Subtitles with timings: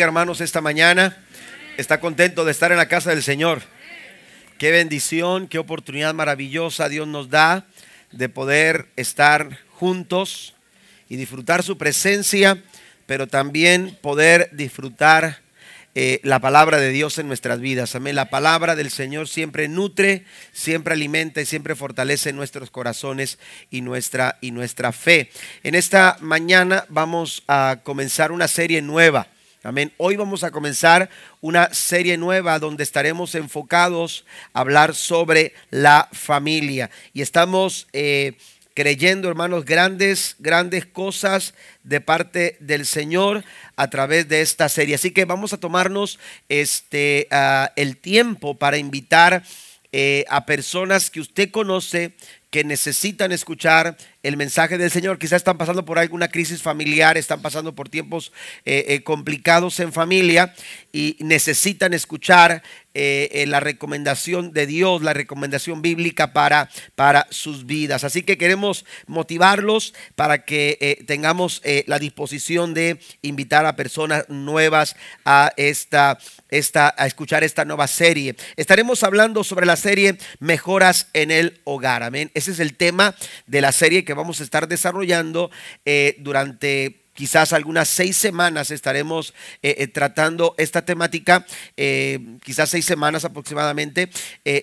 [0.00, 1.16] hermanos esta mañana.
[1.76, 3.62] Está contento de estar en la casa del Señor.
[4.58, 7.66] Qué bendición, qué oportunidad maravillosa Dios nos da
[8.10, 10.54] de poder estar juntos
[11.08, 12.62] y disfrutar su presencia,
[13.06, 15.40] pero también poder disfrutar
[15.94, 17.94] eh, la palabra de Dios en nuestras vidas.
[17.94, 18.14] Amén.
[18.14, 23.38] La palabra del Señor siempre nutre, siempre alimenta y siempre fortalece nuestros corazones
[23.70, 25.30] y nuestra, y nuestra fe.
[25.62, 29.26] En esta mañana vamos a comenzar una serie nueva.
[29.64, 29.92] Amén.
[29.96, 31.08] Hoy vamos a comenzar
[31.40, 36.90] una serie nueva donde estaremos enfocados a hablar sobre la familia.
[37.12, 38.32] Y estamos eh,
[38.74, 41.54] creyendo, hermanos, grandes, grandes cosas
[41.84, 43.44] de parte del Señor
[43.76, 44.96] a través de esta serie.
[44.96, 46.18] Así que vamos a tomarnos
[46.48, 49.44] este, ah, el tiempo para invitar
[49.92, 52.14] eh, a personas que usted conoce
[52.52, 55.18] que necesitan escuchar el mensaje del Señor.
[55.18, 58.30] Quizás están pasando por alguna crisis familiar, están pasando por tiempos
[58.66, 60.54] eh, eh, complicados en familia
[60.92, 62.62] y necesitan escuchar
[62.94, 68.04] eh, la recomendación de Dios, la recomendación bíblica para, para sus vidas.
[68.04, 75.52] Así que queremos motivarlos para que tengamos la disposición de invitar a personas nuevas a
[75.56, 78.36] esta, esta, a escuchar esta nueva serie.
[78.56, 82.02] Estaremos hablando sobre la serie Mejoras en el Hogar.
[82.02, 82.30] Amén.
[82.34, 83.14] Ese es el tema
[83.46, 85.50] de la serie que vamos a estar desarrollando
[85.84, 91.46] eh, durante quizás algunas seis semanas estaremos eh, eh, tratando esta temática,
[92.44, 94.10] quizás seis semanas aproximadamente,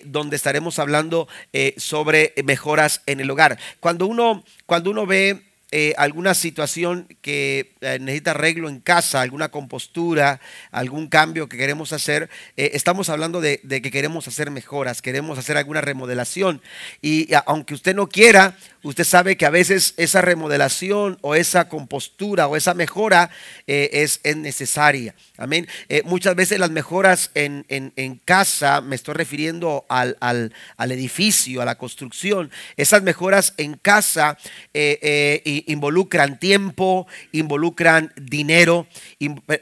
[0.04, 1.28] donde estaremos hablando
[1.76, 3.58] sobre mejoras en el hogar.
[3.80, 9.50] Cuando uno, cuando uno ve eh, alguna situación que eh, necesita arreglo en casa, alguna
[9.50, 10.40] compostura,
[10.72, 15.56] algún cambio que queremos hacer, eh, estamos hablando de, que queremos hacer mejoras, queremos hacer
[15.56, 16.60] alguna remodelación.
[17.00, 22.46] Y aunque usted no quiera, usted sabe que a veces esa remodelación o esa compostura
[22.48, 23.30] o esa mejora
[23.66, 25.14] es, es, necesaria.
[25.36, 25.68] Amén.
[26.04, 27.64] muchas veces las mejoras en,
[28.24, 34.38] casa, me estoy refiriendo al, al, edificio, a la construcción, esas mejoras en casa
[34.72, 38.86] y involucran tiempo, involucran dinero,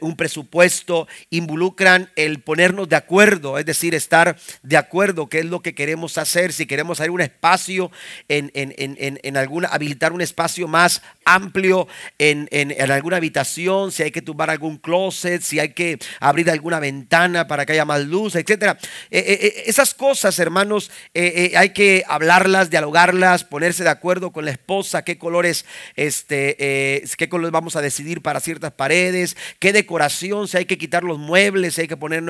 [0.01, 5.61] un presupuesto, involucran el ponernos de acuerdo, es decir, estar de acuerdo qué es lo
[5.61, 7.91] que queremos hacer, si queremos hacer un espacio
[8.27, 11.87] en, en, alguna, habilitar un espacio más amplio
[12.17, 12.49] en,
[12.91, 17.65] alguna habitación, si hay que tumbar algún closet, si hay que abrir alguna ventana para
[17.65, 18.77] que haya más luz, etcétera.
[19.11, 24.51] Eh, eh, eh, esas cosas, hermanos, hay que hablarlas, dialogarlas, ponerse de acuerdo con la
[24.51, 25.65] esposa, qué colores
[25.95, 31.03] este, qué colores vamos a decidir para ciertas paredes, qué decoración, si hay que quitar
[31.03, 32.23] los muebles, si hay que poner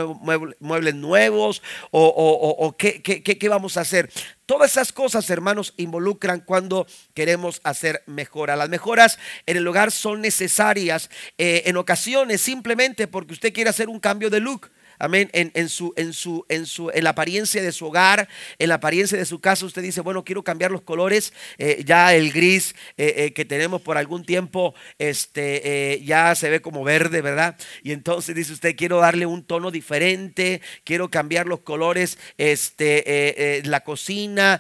[0.60, 1.62] muebles nuevos
[1.92, 4.10] o, qué, qué, vamos a hacer.
[4.50, 8.56] Todas esas cosas, hermanos, involucran cuando queremos hacer mejora.
[8.56, 13.90] Las mejoras en el hogar son necesarias eh, en ocasiones simplemente porque usted quiere hacer
[13.90, 17.72] un cambio de look amén, en, su, en, su, en, su, en la apariencia de
[17.72, 18.28] su hogar,
[18.60, 22.14] en la apariencia de su casa, usted dice, bueno, quiero cambiar los colores, eh, ya
[22.14, 27.22] el gris eh, eh, que tenemos por algún tiempo, este, ya se ve como verde,
[27.22, 27.56] ¿verdad?
[27.82, 33.82] Y entonces dice usted, quiero darle un tono diferente, quiero cambiar los colores, este, la
[33.82, 34.60] cocina,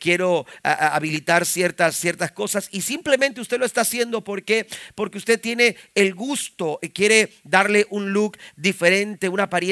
[0.00, 5.76] quiero habilitar ciertas, ciertas cosas y simplemente usted lo está haciendo porque, porque usted tiene
[5.94, 9.65] el gusto, y quiere darle un look diferente, una apariencia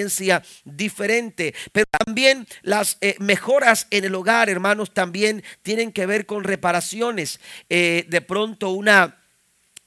[0.65, 1.55] diferente.
[1.73, 7.41] Pero también las eh, mejoras en el hogar, hermanos, también tienen que ver con reparaciones.
[7.69, 9.24] Eh, de pronto una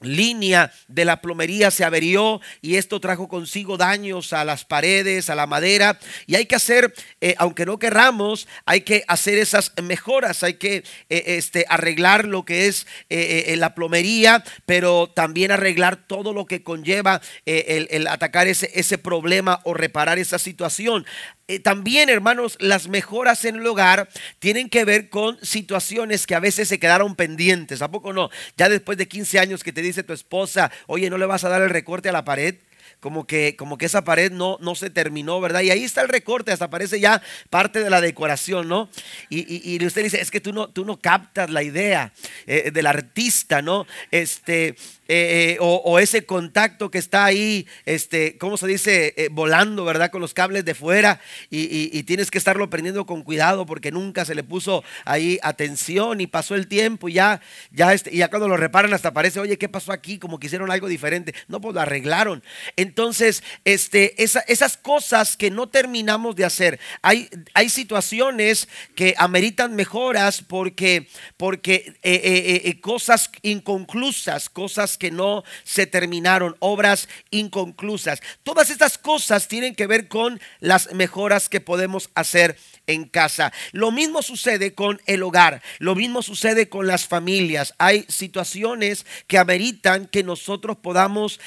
[0.00, 5.34] línea de la plomería se averió y esto trajo consigo daños a las paredes, a
[5.34, 10.42] la madera y hay que hacer, eh, aunque no querramos, hay que hacer esas mejoras,
[10.42, 16.32] hay que eh, este, arreglar lo que es eh, la plomería, pero también arreglar todo
[16.32, 21.06] lo que conlleva el, el, atacar ese, ese problema o reparar esa situación.
[21.50, 26.40] Eh, también, hermanos, las mejoras en el hogar tienen que ver con situaciones que a
[26.40, 27.80] veces se quedaron pendientes.
[27.80, 28.28] ¿A poco no?
[28.58, 31.48] Ya después de 15 años que te dice tu esposa, oye, ¿no le vas a
[31.48, 32.56] dar el recorte a la pared?
[33.00, 35.60] Como que, como que esa pared no, no se terminó, ¿verdad?
[35.60, 38.88] Y ahí está el recorte, hasta parece ya parte de la decoración, ¿no?
[39.28, 42.12] Y, y, usted dice, es que tú no, tú no captas la idea
[42.46, 43.86] eh, del artista, ¿no?
[44.10, 44.68] Este,
[45.10, 49.28] eh, eh, o, ese contacto que está ahí, este, ¿cómo se dice?
[49.30, 50.10] Volando, ¿verdad?
[50.10, 54.34] Con los cables de fuera y, tienes que estarlo prendiendo con cuidado porque nunca se
[54.34, 57.40] le puso ahí atención y pasó el tiempo y ya,
[57.70, 60.18] ya, este, ya cuando lo reparan hasta parece, oye, ¿qué pasó aquí?
[60.18, 61.34] Como que hicieron algo diferente.
[61.48, 62.42] No, pues lo arreglaron.
[62.88, 70.40] Entonces, este, esas cosas que no terminamos de hacer, hay, hay situaciones que ameritan mejoras
[70.40, 71.06] porque,
[71.36, 78.22] porque eh, eh, eh, cosas inconclusas, cosas que no se terminaron, obras inconclusas.
[78.42, 82.56] Todas estas cosas tienen que ver con las mejoras que podemos hacer
[82.86, 83.52] en casa.
[83.72, 87.74] Lo mismo sucede con el hogar, lo mismo sucede con las familias.
[87.76, 91.38] Hay situaciones que ameritan que nosotros podamos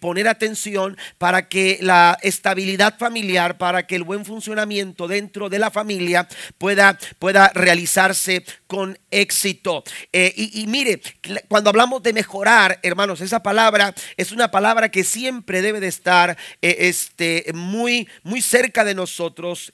[0.00, 0.79] poner atención
[1.18, 6.28] para que la estabilidad familiar, para que el buen funcionamiento dentro de la familia
[6.58, 9.82] pueda, pueda realizarse con éxito.
[10.12, 11.00] Eh, y, mire,
[11.48, 16.36] cuando hablamos de mejorar, hermanos, esa palabra es una palabra que siempre debe de estar
[16.62, 19.72] eh, este, muy, muy cerca de nosotros,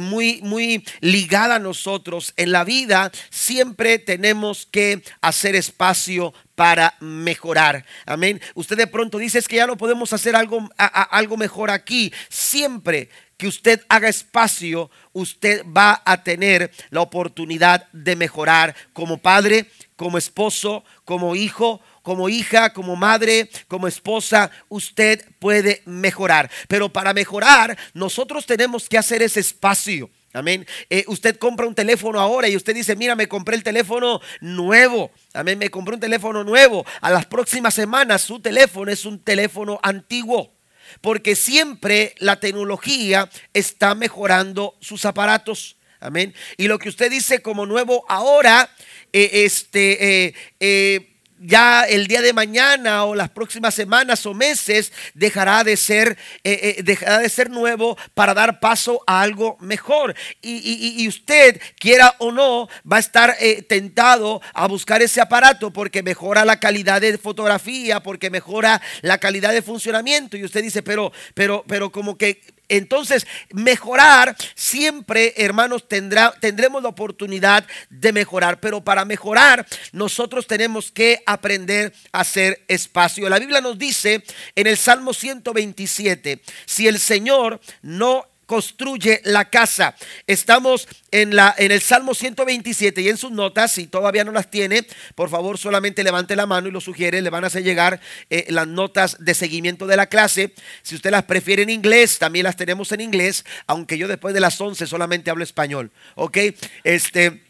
[0.00, 2.32] muy muy, ligada a nosotros.
[2.36, 7.84] En la vida siempre tenemos que hacer espacio para mejorar.
[8.04, 8.40] Amén.
[8.54, 12.12] Usted de pronto dice es que ya no podemos hacer algo, algo mejor aquí.
[12.28, 19.70] Siempre que usted haga espacio, usted va a tener la oportunidad de mejorar como padre,
[19.94, 26.48] como esposo, como hijo como hija, como madre, como esposa, usted puede mejorar.
[26.68, 30.08] Pero para mejorar, nosotros tenemos que hacer ese espacio.
[30.36, 30.66] Amén.
[30.90, 35.10] Eh, usted compra un teléfono ahora y usted dice, mira, me compré el teléfono nuevo.
[35.32, 35.58] Amén.
[35.58, 36.84] Me compré un teléfono nuevo.
[37.00, 40.52] A las próximas semanas su teléfono es un teléfono antiguo.
[41.00, 45.78] Porque siempre la tecnología está mejorando sus aparatos.
[46.00, 46.34] Amén.
[46.58, 48.68] Y lo que usted dice como nuevo ahora,
[49.14, 55.64] eh, este, eh, ya el día de mañana o las próximas semanas o meses dejará
[55.64, 60.14] de ser, eh, eh, dejará de ser nuevo para dar paso a algo mejor.
[60.42, 66.02] Y, usted, quiera o no, va a estar eh, tentado a buscar ese aparato porque
[66.02, 70.36] mejora la calidad de fotografía, porque mejora la calidad de funcionamiento.
[70.36, 76.88] Y usted dice, pero, pero, pero como que entonces, mejorar siempre, hermanos, tendrá, tendremos la
[76.88, 83.28] oportunidad de mejorar, pero para mejorar nosotros tenemos que aprender a hacer espacio.
[83.28, 84.24] La Biblia nos dice
[84.54, 89.94] en el Salmo 127, si el Señor no construye la casa.
[90.26, 94.50] Estamos en, la, en el Salmo 127 y en sus notas, si todavía no las
[94.50, 98.00] tiene, por favor solamente levante la mano y lo sugiere, le van a hacer llegar
[98.30, 100.54] eh, las notas de seguimiento de la clase.
[100.82, 104.40] Si usted las prefiere en inglés, también las tenemos en inglés, aunque yo después de
[104.40, 105.90] las 11 solamente hablo español.
[106.14, 106.38] ¿Ok?
[106.84, 107.45] Este...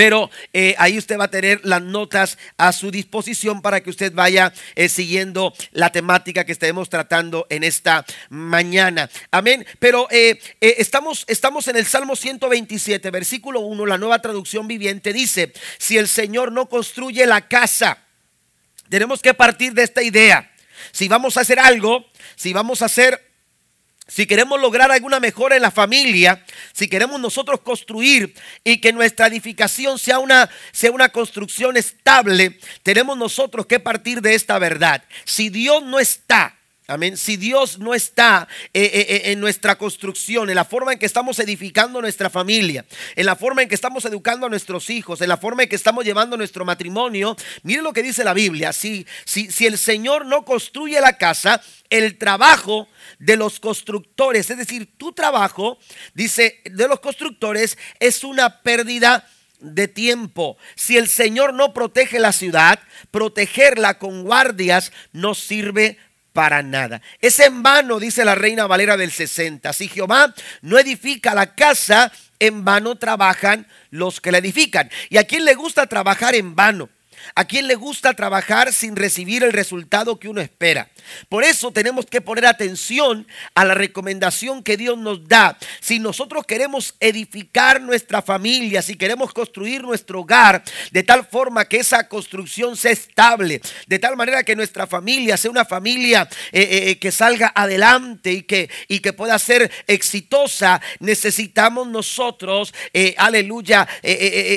[0.00, 4.14] Pero eh, ahí usted va a tener las notas a su disposición para que usted
[4.14, 9.10] vaya eh, siguiendo la temática que estaremos tratando en esta mañana.
[9.30, 9.66] Amén.
[9.78, 15.52] Pero eh, estamos, estamos en el Salmo 127, versículo 1, la nueva traducción viviente dice,
[15.76, 17.98] si el Señor no construye la casa,
[18.88, 20.50] tenemos que partir de esta idea.
[20.92, 22.06] Si vamos a hacer algo,
[22.36, 23.29] si vamos a hacer
[24.10, 28.34] si queremos lograr alguna mejora en la familia, si queremos nosotros construir
[28.64, 34.34] y que nuestra edificación sea una, sea una construcción estable, tenemos nosotros que partir de
[34.34, 35.04] esta verdad.
[35.24, 36.59] Si Dios no está,
[36.90, 37.16] Amén.
[37.16, 41.06] Si Dios no está eh, eh, eh, en nuestra construcción, en la forma en que
[41.06, 42.84] estamos edificando nuestra familia,
[43.14, 45.76] en la forma en que estamos educando a nuestros hijos, en la forma en que
[45.76, 48.72] estamos llevando nuestro matrimonio, mire lo que dice la Biblia.
[48.72, 52.88] Si, si, si el Señor no construye la casa, el trabajo
[53.20, 55.78] de los constructores, es decir, tu trabajo,
[56.14, 59.28] dice, de los constructores es una pérdida
[59.60, 60.56] de tiempo.
[60.74, 62.80] Si el Señor no protege la ciudad,
[63.12, 65.98] protegerla con guardias no sirve
[66.32, 67.02] para nada.
[67.20, 69.72] Es en vano, dice la reina Valera del 60.
[69.72, 74.90] Si Jehová no edifica la casa, en vano trabajan los que la edifican.
[75.08, 76.88] ¿Y a quién le gusta trabajar en vano?
[77.34, 80.90] ¿A quién le gusta trabajar sin recibir el resultado que uno espera?
[81.28, 85.58] Por eso tenemos que poner atención a la recomendación que Dios nos da.
[85.80, 91.78] Si nosotros queremos edificar nuestra familia, si queremos construir nuestro hogar de tal forma que
[91.78, 96.90] esa construcción sea estable, de tal manera que nuestra familia sea una familia eh, eh,
[96.90, 102.72] eh, que salga adelante y que, y que pueda ser exitosa, necesitamos nosotros,
[103.16, 103.86] aleluya,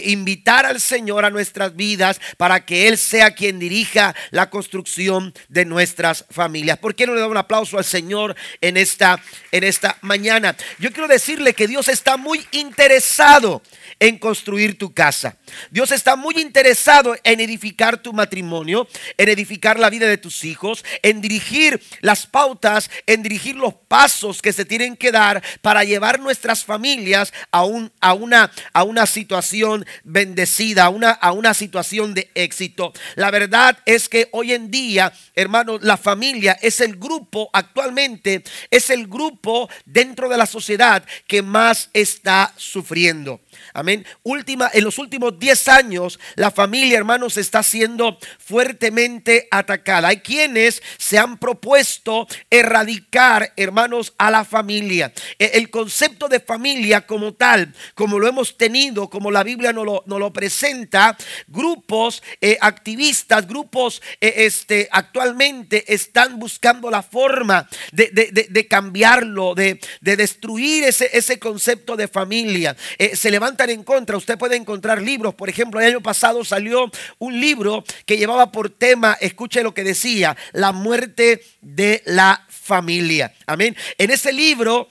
[0.05, 5.65] invitar al Señor a nuestras vidas para que Él sea quien dirija la construcción de
[5.65, 6.77] nuestras familias.
[6.77, 10.55] ¿Por qué no le da un aplauso al Señor en esta, en esta mañana?
[10.79, 13.62] Yo quiero decirle que Dios está muy interesado
[14.00, 15.38] en construir tu casa.
[15.72, 20.83] Dios está muy interesado en edificar tu matrimonio, en edificar la vida de tus hijos,
[21.01, 26.19] en dirigir las pautas, en dirigir los pasos que se tienen que dar para llevar
[26.19, 32.13] nuestras familias a, un, a, una, a una situación bendecida, a una, a una situación
[32.13, 32.93] de éxito.
[33.15, 38.89] La verdad es que hoy en día, hermanos, la familia es el grupo actualmente, es
[38.89, 43.39] el grupo dentro de la sociedad que más está sufriendo.
[43.74, 44.05] Amén.
[44.24, 50.10] Última, en los últimos 10 años, la familia, hermanos, está siendo fuertemente atacada.
[50.10, 55.13] Hay quienes se han propuesto erradicar, hermanos, a la familia.
[55.39, 59.86] E, el concepto de familia como tal, como lo hemos tenido, como la Biblia nos
[59.86, 61.17] lo, lo presenta,
[61.48, 70.83] grupos eh, activistas, grupos eh, este, actualmente están buscando la forma de, cambiarlo, de, destruir
[70.83, 72.75] ese, ese concepto de familia.
[72.98, 74.15] Eh, se levanta en contra.
[74.15, 75.35] Usted puede encontrar libros.
[75.35, 79.83] Por ejemplo, el año pasado salió un libro que llevaba por tema, escuche lo que
[79.83, 83.33] decía, la muerte de la familia.
[83.45, 83.75] Amén.
[83.97, 84.88] En ese libro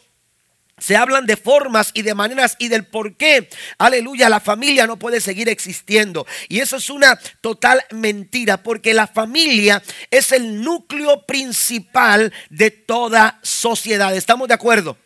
[0.76, 4.98] se hablan de formas y de maneras y del por qué, aleluya, la familia no
[4.98, 6.26] puede seguir existiendo.
[6.48, 13.38] Y eso es una total mentira, porque la familia es el núcleo principal de toda
[13.42, 14.14] sociedad.
[14.14, 14.98] ¿Estamos de acuerdo?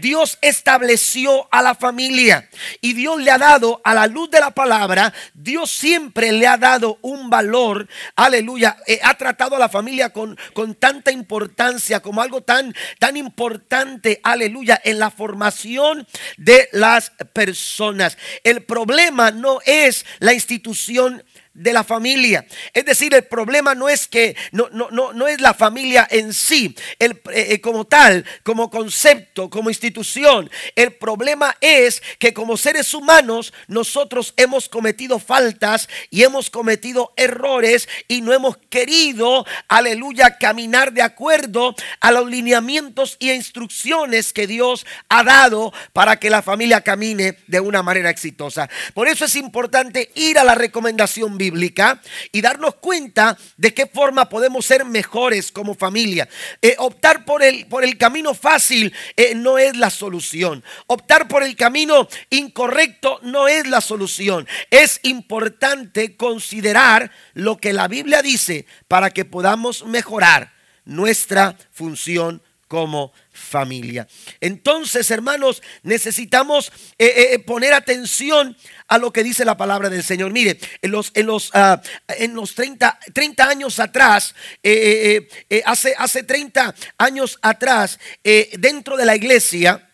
[0.00, 2.48] Dios estableció a la familia
[2.80, 6.56] y Dios le ha dado a la luz de la palabra, Dios siempre le ha
[6.56, 12.22] dado un valor, aleluya, eh, ha tratado a la familia con, con tanta importancia como
[12.22, 18.16] algo tan, tan importante, aleluya, en la formación de las personas.
[18.44, 22.46] El problema no es la institución de la familia.
[22.72, 26.32] Es decir, el problema no es que no, no, no, no es la familia en
[26.32, 30.50] sí, el, eh, eh, como tal, como concepto, como institución.
[30.76, 37.88] El problema es que como seres humanos nosotros hemos cometido faltas y hemos cometido errores
[38.08, 44.86] y no hemos querido, aleluya, caminar de acuerdo a los lineamientos y instrucciones que Dios
[45.08, 48.68] ha dado para que la familia camine de una manera exitosa.
[48.94, 54.28] Por eso es importante ir a la recomendación bíblica y darnos cuenta de qué forma
[54.28, 56.28] podemos ser mejores como familia.
[56.60, 60.62] Eh, optar por el, por el camino fácil eh, no es la solución.
[60.86, 64.46] Optar por el camino incorrecto no es la solución.
[64.70, 70.52] Es importante considerar lo que la Biblia dice para que podamos mejorar
[70.84, 74.06] nuestra función como familia.
[74.40, 78.56] Entonces, hermanos, necesitamos eh, poner atención
[78.92, 80.32] a lo que dice la palabra del Señor.
[80.32, 85.62] Mire, en los, en los, ah, en los 30, 30, años atrás, eh, eh, eh,
[85.64, 89.88] hace, hace 30 años atrás, dentro de la iglesia,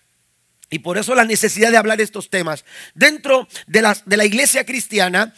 [0.69, 2.65] y por eso la necesidad de hablar estos temas.
[2.95, 5.33] Dentro de la, de la iglesia cristiana,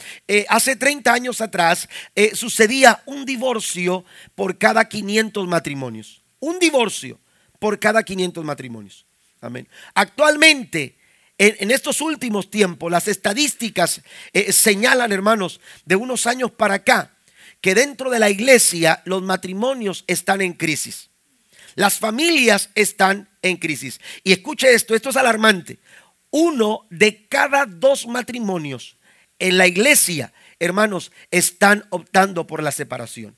[0.48, 1.86] hace 30 años atrás,
[2.32, 6.22] sucedía un divorcio por cada 500 matrimonios.
[6.40, 7.20] Un divorcio
[7.60, 9.06] por cada 500 matrimonios.
[9.40, 9.68] Amén.
[9.94, 10.96] Actualmente,
[11.38, 14.02] en, estos últimos tiempos, las estadísticas
[14.32, 17.14] eh, señalan, hermanos, de unos años para acá,
[17.60, 21.08] que dentro de la iglesia los matrimonios están en crisis.
[21.76, 24.00] Las familias están en crisis.
[24.24, 25.78] Y escuche esto, esto es alarmante.
[26.30, 28.96] Uno de cada dos matrimonios
[29.38, 33.36] en la iglesia, hermanos, están optando por la separación.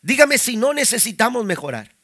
[0.00, 1.97] Dígame si no necesitamos mejorar.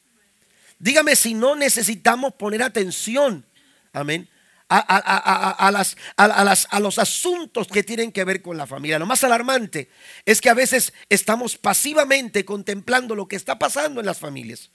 [0.79, 3.45] Dígame si no necesitamos poner atención.
[3.93, 4.29] Amén
[4.69, 8.99] a, las, las, a, los asuntos que tienen que ver con la familia.
[8.99, 9.89] Lo más alarmante
[10.25, 14.71] es que a veces estamos pasivamente contemplando lo que está pasando en las familias.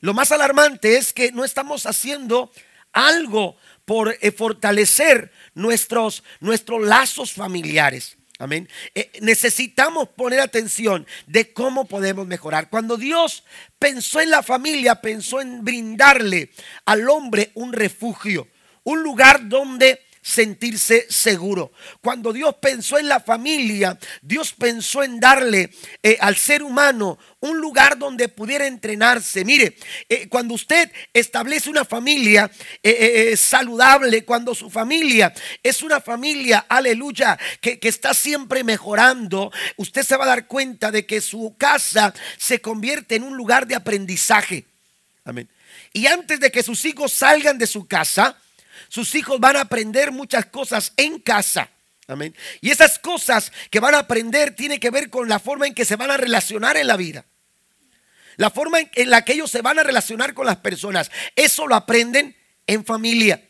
[0.00, 2.52] Lo más alarmante es que no estamos haciendo
[2.92, 8.17] algo por eh, fortalecer nuestros, nuestros lazos familiares.
[8.38, 8.68] Amén.
[8.94, 12.70] Eh, necesitamos poner atención de cómo podemos mejorar.
[12.70, 13.44] Cuando Dios
[13.78, 16.50] pensó en la familia, pensó en brindarle
[16.84, 18.46] al hombre un refugio
[18.88, 21.72] un lugar donde sentirse seguro.
[22.02, 25.70] Cuando Dios pensó en la familia, Dios pensó en darle
[26.02, 29.42] eh, al ser humano un lugar donde pudiera entrenarse.
[29.42, 32.50] Mire, eh, cuando usted establece una familia
[32.82, 35.32] eh, saludable, cuando su familia
[35.62, 40.90] es una familia, aleluya, que, que está siempre mejorando, usted se va a dar cuenta
[40.90, 44.66] de que su casa se convierte en un lugar de aprendizaje.
[45.24, 45.48] Amén.
[45.94, 48.36] Y antes de que sus hijos salgan de su casa,
[48.88, 51.70] sus hijos van a aprender muchas cosas en casa.
[52.06, 52.34] Amén.
[52.60, 55.84] Y esas cosas que van a aprender tienen que ver con la forma en que
[55.84, 57.26] se van a relacionar en la vida.
[58.36, 61.10] La forma en la que ellos se van a relacionar con las personas.
[61.36, 62.34] Eso lo aprenden
[62.66, 63.42] en familia.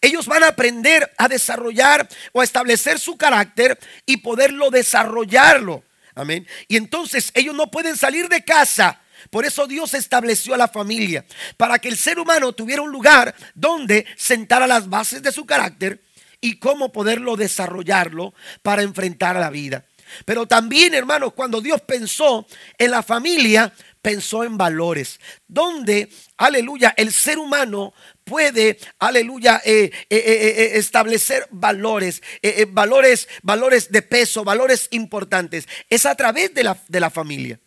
[0.00, 5.84] Ellos van a aprender a desarrollar o a establecer su carácter y poderlo desarrollarlo.
[6.14, 6.46] Amén.
[6.68, 11.24] Y entonces ellos no pueden salir de casa por eso Dios estableció a la familia,
[11.56, 16.02] para que el ser humano tuviera un lugar donde sentara las bases de su carácter
[16.40, 19.84] y cómo poderlo desarrollarlo para enfrentar a la vida.
[20.24, 25.20] Pero también, hermanos, cuando Dios pensó en la familia, pensó en valores.
[25.46, 32.22] Donde, aleluya, el ser humano puede, aleluya, eh, eh, eh, establecer valores,
[32.68, 35.66] valores, valores de peso, valores importantes.
[35.88, 37.58] Es a través de la, de la familia.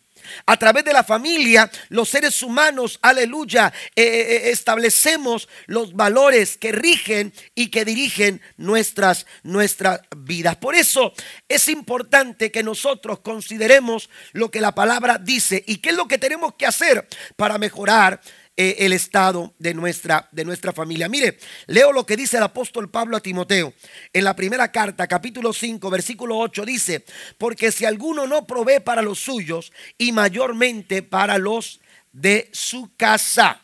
[0.46, 7.68] A través de la familia, los seres humanos, aleluya, establecemos los valores que rigen y
[7.68, 10.56] que dirigen nuestras, nuestras vidas.
[10.56, 11.12] Por eso
[11.48, 16.18] es importante que nosotros consideremos lo que la palabra dice y qué es lo que
[16.18, 17.06] tenemos que hacer
[17.36, 18.20] para mejorar
[18.58, 21.10] eh, el estado de nuestra, de nuestra familia.
[21.10, 23.74] Mire, leo lo que dice el apóstol Pablo a Timoteo
[24.14, 27.04] en la primera carta, capítulo 5, versículo 8, dice,
[27.36, 31.80] porque si alguno no provee para los suyos y mayormente para los
[32.12, 33.60] de su casa,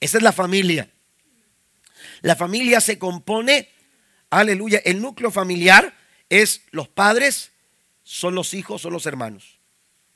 [0.00, 0.90] esa es la familia.
[2.20, 3.70] La familia se compone,
[4.28, 5.96] aleluya, el núcleo familiar
[6.28, 7.52] es los padres,
[8.02, 9.58] son los hijos, son los hermanos.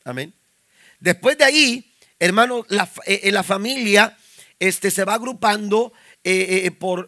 [0.05, 0.35] Amén.
[1.01, 1.94] Después de ahí
[2.25, 4.17] Hermano, la, eh, la familia
[4.59, 5.93] este, se va agrupando
[6.25, 7.07] eh, eh, por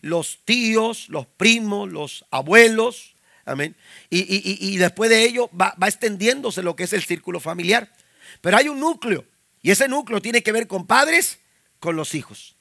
[0.00, 3.14] los tíos, los primos, los abuelos.
[3.44, 3.76] Amén.
[4.08, 7.92] Y, después de ello va, va, extendiéndose lo que es el círculo familiar.
[8.40, 9.26] Pero hay un núcleo.
[9.60, 11.40] Y ese núcleo tiene que ver con padres,
[11.78, 12.56] con los hijos.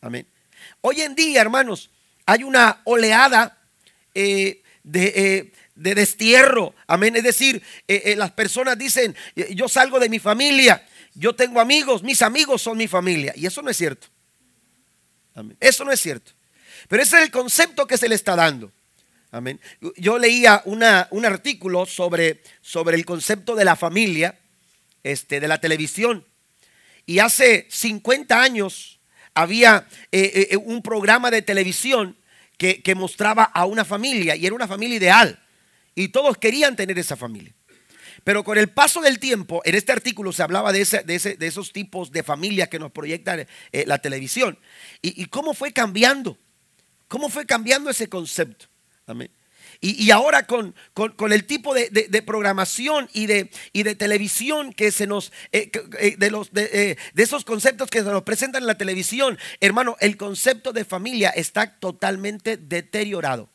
[0.00, 0.28] Amén.
[0.80, 1.90] Hoy en día, hermanos,
[2.24, 3.58] hay una oleada
[4.14, 6.72] de, de, destierro.
[6.86, 7.16] Amén.
[7.16, 10.86] Es decir, las personas dicen, yo salgo de mi familia
[11.18, 13.32] yo tengo amigos, mis amigos son mi familia.
[13.36, 14.06] Y eso no es cierto.
[15.58, 16.30] Eso no es cierto.
[16.86, 18.72] Pero ese es el concepto que se le está dando.
[19.32, 19.60] Amén.
[19.96, 24.38] Yo leía una, un artículo sobre, sobre el concepto de la familia,
[25.02, 26.24] este, de la televisión.
[27.04, 29.00] Y hace 50 años
[29.34, 32.16] había eh, eh, un programa de televisión
[32.56, 35.42] que, que mostraba a una familia y era una familia ideal.
[35.96, 37.54] Y todos querían tener esa familia.
[38.24, 41.72] Pero con el paso del tiempo, en este artículo se hablaba de, ese, de, esos
[41.72, 44.58] tipos de familias que nos proyecta eh, la televisión.
[45.02, 46.38] Y, cómo fue cambiando,
[47.06, 48.66] cómo fue cambiando ese concepto.
[49.06, 49.30] Amén.
[49.80, 55.06] Y, ahora con, con, el tipo de, programación y de, y de televisión que se
[55.06, 55.70] nos, eh,
[56.00, 60.16] eh, de, los, de, esos conceptos que se nos presentan en la televisión, hermano, el
[60.16, 63.48] concepto de familia está totalmente deteriorado.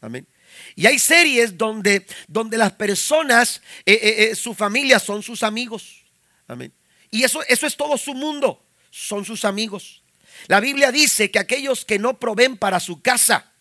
[0.00, 0.28] Amén.
[0.76, 6.04] Y hay series donde, donde las personas, eh, eh, eh, su familia son sus amigos.
[6.48, 6.72] Amén.
[7.10, 10.02] Y eso, eso es todo su mundo, son sus amigos.
[10.46, 13.52] La Biblia dice que aquellos que no proveen para su casa,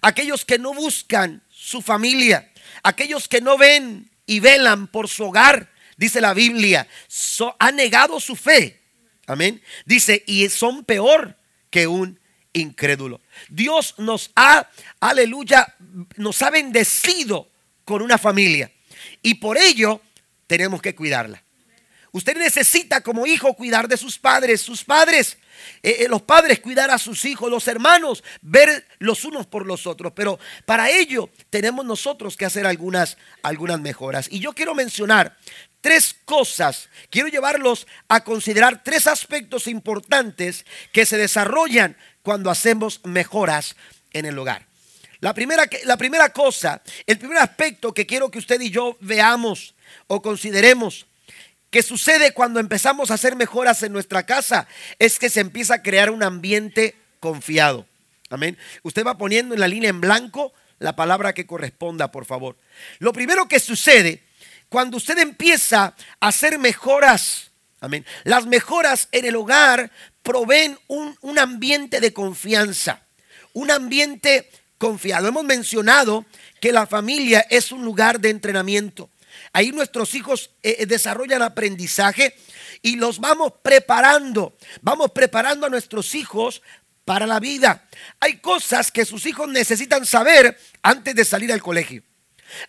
[0.00, 2.50] aquellos que no buscan su familia,
[2.82, 6.86] aquellos que no ven y velan por su hogar, dice la Biblia,
[7.58, 8.80] han negado su fe.
[9.26, 9.62] Amén.
[9.84, 11.36] Dice, y son peor
[11.70, 12.18] que un
[12.60, 13.20] incrédulo.
[13.48, 14.68] Dios nos ha,
[15.00, 15.74] aleluya,
[16.16, 17.48] nos ha bendecido
[17.84, 18.70] con una familia.
[19.22, 20.00] Y por ello
[20.46, 21.42] tenemos que cuidarla.
[22.10, 25.36] Usted necesita como hijo cuidar de sus padres, sus padres,
[25.82, 29.86] eh, eh, los padres cuidar a sus hijos, los hermanos ver los unos por los
[29.86, 30.12] otros.
[30.16, 34.26] Pero para ello tenemos nosotros que hacer algunas, algunas mejoras.
[34.30, 35.36] Y yo quiero mencionar
[35.80, 41.96] tres cosas, quiero llevarlos a considerar tres aspectos importantes que se desarrollan
[42.28, 43.74] cuando hacemos mejoras
[44.12, 44.66] en el hogar.
[45.20, 49.74] La primera, la primera cosa, el primer aspecto que quiero que usted y yo veamos
[50.08, 51.06] o consideremos
[51.70, 55.82] que sucede cuando empezamos a hacer mejoras en nuestra casa es que se empieza a
[55.82, 57.86] crear un ambiente confiado.
[58.28, 58.58] Amén.
[58.82, 62.58] Usted va poniendo en la línea en blanco la palabra que corresponda, por favor.
[62.98, 64.22] Lo primero que sucede
[64.68, 67.47] cuando usted empieza a hacer mejoras
[67.80, 68.04] Amén.
[68.24, 69.90] Las mejoras en el hogar
[70.22, 73.02] proveen un, un, ambiente de confianza,
[73.52, 75.28] un ambiente confiado.
[75.28, 76.26] Hemos mencionado
[76.60, 79.10] que la familia es un lugar de entrenamiento.
[79.52, 82.34] Ahí nuestros hijos eh, eh, desarrollan aprendizaje
[82.82, 86.62] y los vamos preparando, vamos preparando a nuestros hijos
[87.04, 87.88] para la vida.
[88.20, 92.02] Hay cosas que sus hijos necesitan saber antes de salir al colegio,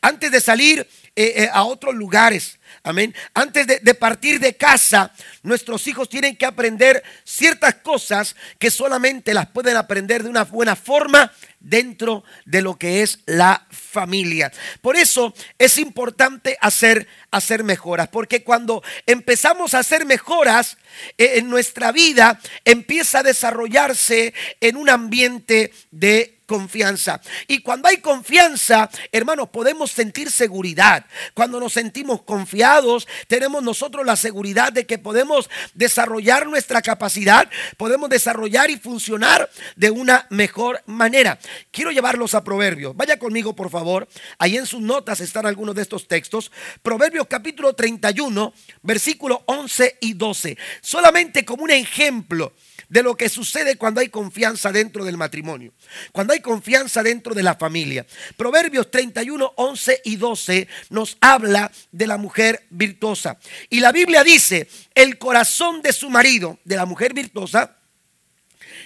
[0.02, 2.59] antes de salir eh, a otros lugares.
[2.84, 3.14] Amén.
[3.34, 5.12] Antes de, partir de casa,
[5.44, 10.76] nuestros hijos tienen que aprender ciertas cosas que solamente las pueden aprender de una buena
[10.76, 14.52] forma dentro de lo que es la familia.
[14.82, 20.78] Por eso es importante hacer, hacer mejoras, porque cuando empezamos a hacer mejoras
[21.18, 27.22] eh, en nuestra vida, empieza a desarrollarse en un ambiente de confianza.
[27.48, 31.06] Y cuando hay confianza, hermanos, podemos sentir seguridad.
[31.36, 38.10] Cuando nos sentimos confiados, tenemos nosotros la seguridad de que podemos desarrollar nuestra capacidad, podemos
[38.10, 41.38] desarrollar y funcionar de una mejor manera.
[41.70, 42.98] Quiero llevarlos a Proverbios.
[42.98, 44.08] Vaya conmigo, por favor.
[44.40, 46.52] Ahí en sus notas están algunos de estos textos.
[46.82, 50.58] Proverbios capítulo 31, versículo 11 y 12.
[50.82, 52.54] Solamente como un ejemplo
[52.90, 55.74] de lo que sucede cuando hay confianza dentro del matrimonio,
[56.12, 58.06] cuando hay confianza dentro de la familia.
[58.36, 63.40] Proverbios 31, 11 y 12 nos habla de la mujer virtuosa.
[63.70, 67.78] Y la Biblia dice, el corazón de su marido, de la mujer virtuosa,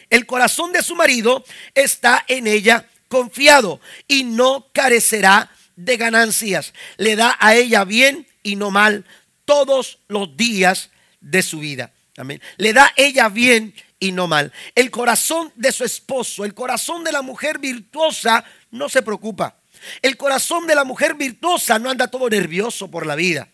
[0.09, 6.73] el corazón de su marido está en ella confiado y no carecerá de ganancias.
[6.97, 9.05] Le da a ella bien y no mal
[9.45, 10.89] todos los días
[11.21, 11.93] de su vida.
[12.17, 12.41] Amén.
[12.57, 14.51] Le da ella bien y no mal.
[14.75, 19.55] El corazón de su esposo, el corazón de la mujer virtuosa no se preocupa.
[20.01, 23.47] El corazón de la mujer virtuosa no anda todo nervioso por la vida.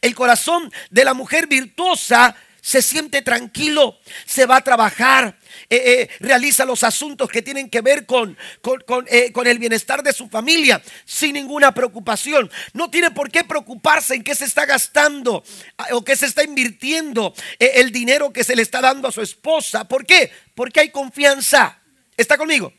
[0.00, 5.36] El corazón de la mujer virtuosa se siente tranquilo, se va a trabajar,
[5.68, 8.38] eh, eh, realiza los asuntos que tienen que ver con,
[9.08, 12.48] eh, con, el bienestar de su familia sin ninguna preocupación.
[12.72, 15.42] No tiene por qué preocuparse en qué se está gastando
[15.76, 19.22] ah, o qué se está invirtiendo el dinero que se le está dando a su
[19.22, 19.84] esposa.
[19.88, 20.30] ¿Por qué?
[20.54, 21.80] Porque hay confianza.
[22.16, 22.72] ¿Está conmigo?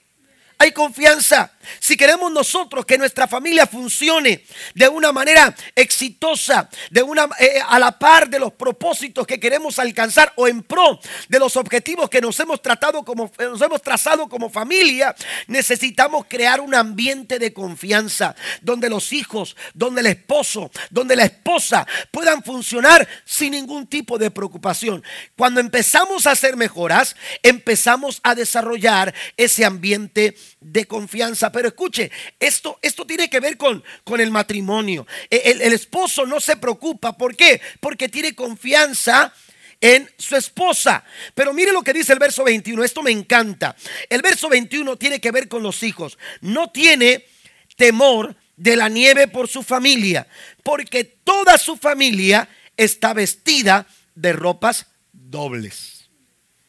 [0.58, 1.52] Hay confianza.
[1.80, 7.80] Si queremos nosotros que nuestra familia funcione de una manera exitosa, de una eh, a
[7.80, 12.22] la par de los propósitos que queremos alcanzar o en pro de los objetivos que
[12.22, 15.16] nos hemos tratado como nos hemos trazado como familia,
[15.48, 21.88] necesitamos crear un ambiente de confianza donde los hijos, donde el esposo, donde la esposa
[22.12, 25.04] puedan funcionar sin ningún tipo de preocupación.
[25.36, 31.52] Cuando empezamos a hacer mejoras, empezamos a desarrollar ese ambiente de confianza.
[31.52, 35.06] Pero escuche, esto, esto tiene que ver con, con el matrimonio.
[35.30, 37.18] E, el, el esposo no se preocupa.
[37.18, 37.62] ¿Por qué?
[37.80, 39.34] Porque tiene confianza
[39.84, 41.04] en su esposa.
[41.36, 43.76] Pero mire lo que dice el verso 21, esto me encanta.
[44.10, 46.18] El verso 21 tiene que ver con los hijos.
[46.40, 47.26] No tiene
[47.76, 50.28] temor de la nieve por su familia,
[50.64, 56.10] porque toda su familia está vestida de ropas dobles.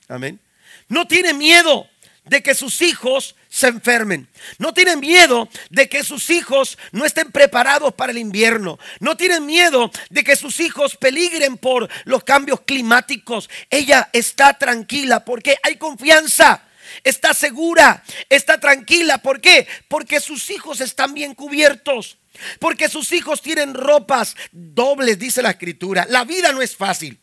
[0.09, 0.41] Amén.
[0.89, 1.89] No tiene miedo
[2.25, 4.29] de que sus hijos se enfermen.
[4.59, 8.81] No tienen miedo de que sus hijos no estén preparados para el invierno.
[8.99, 13.49] No tienen miedo de que sus hijos peligren por los cambios climáticos.
[13.71, 16.65] Ella está tranquila porque hay confianza.
[17.05, 19.19] Está segura, está tranquila.
[19.19, 19.69] ¿Por qué?
[19.87, 22.19] Porque sus hijos están bien cubiertos.
[22.59, 26.07] Porque sus hijos tienen ropas dobles, dice la escritura.
[26.11, 27.21] La vida no es fácil.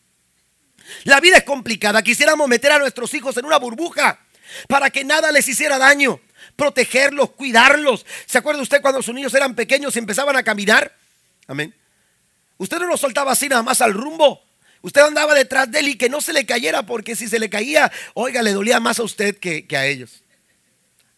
[1.03, 2.01] La vida es complicada.
[2.01, 4.17] Quisiéramos meter a nuestros hijos en una burbuja
[4.67, 6.19] para que nada les hiciera daño,
[6.55, 8.05] protegerlos, cuidarlos.
[8.25, 10.95] ¿Se acuerda usted cuando sus niños eran pequeños y empezaban a caminar?
[11.47, 11.75] Amén.
[12.57, 14.43] Usted no los soltaba así nada más al rumbo.
[14.81, 17.49] Usted andaba detrás de él y que no se le cayera, porque si se le
[17.49, 20.23] caía, oiga, le dolía más a usted que, que a ellos.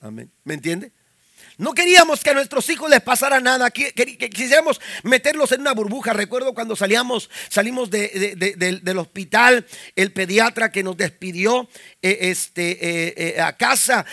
[0.01, 0.29] Amén.
[0.43, 0.91] ¿Me entiende?
[1.57, 6.13] No queríamos que a nuestros hijos les pasara nada, que, quisiéramos meterlos en una burbuja.
[6.13, 11.69] Recuerdo cuando salíamos, salimos del hospital, el pediatra que nos despidió
[12.01, 14.05] eh, este, eh, eh, a casa,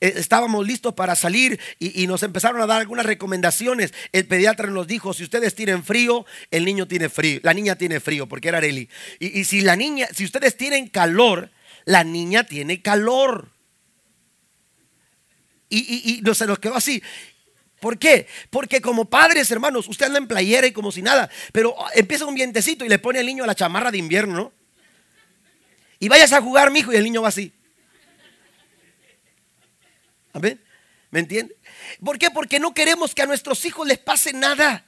[0.00, 3.92] estábamos listos para salir y, nos empezaron a dar algunas recomendaciones.
[4.12, 8.00] El pediatra nos dijo, si ustedes tienen frío, el niño tiene frío, la niña tiene
[8.00, 8.88] frío, porque era Areli.
[9.18, 11.50] Y, y si la niña, si ustedes tienen calor,
[11.84, 13.57] la niña tiene calor.
[15.68, 17.02] Y, no se nos quedó así.
[17.80, 18.26] ¿Por qué?
[18.50, 22.34] Porque como padres, hermanos, usted anda en playera y como si nada, pero empieza un
[22.34, 24.52] vientecito y le pone al niño a la chamarra de invierno, ¿no?
[26.00, 27.52] Y vayas a jugar, mijo, y el niño va así.
[30.32, 30.60] ¿Amén?
[31.10, 31.56] ¿Me entiende?
[32.04, 32.30] ¿Por qué?
[32.30, 34.84] Porque no queremos que a nuestros hijos les pase nada.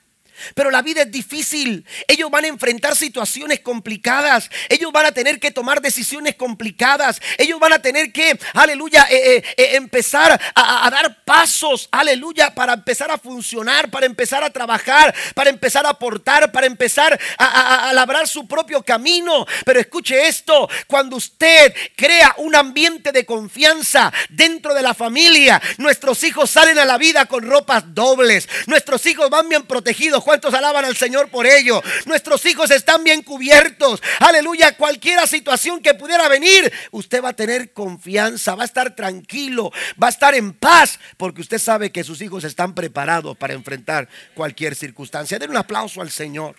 [0.55, 1.85] Pero la vida es difícil.
[2.07, 4.51] Ellos van a enfrentar situaciones complicadas.
[4.69, 7.21] Ellos van a tener que tomar decisiones complicadas.
[7.39, 12.73] Ellos van a tener que, aleluya, eh, eh, eh, empezar a, dar pasos, aleluya, para
[12.73, 17.93] empezar a funcionar, para empezar a trabajar, para empezar a aportar, para empezar a, a
[17.93, 19.47] labrar su propio camino.
[19.65, 26.23] Pero escuche esto, cuando usted crea un ambiente de confianza dentro de la familia, nuestros
[26.25, 28.49] hijos salen a la vida con ropas dobles.
[28.67, 31.83] Nuestros hijos van bien protegidos ¿Cuántos alaban al Señor por ello?
[32.07, 34.01] Nuestros hijos están bien cubiertos.
[34.21, 39.73] Aleluya, cualquier situación que pudiera venir, usted va a tener confianza, va a estar tranquilo,
[40.01, 44.09] va a estar en paz, porque usted sabe que sus hijos están preparados para enfrentar
[44.33, 45.37] cualquier circunstancia.
[45.37, 46.55] Den un aplauso al Señor.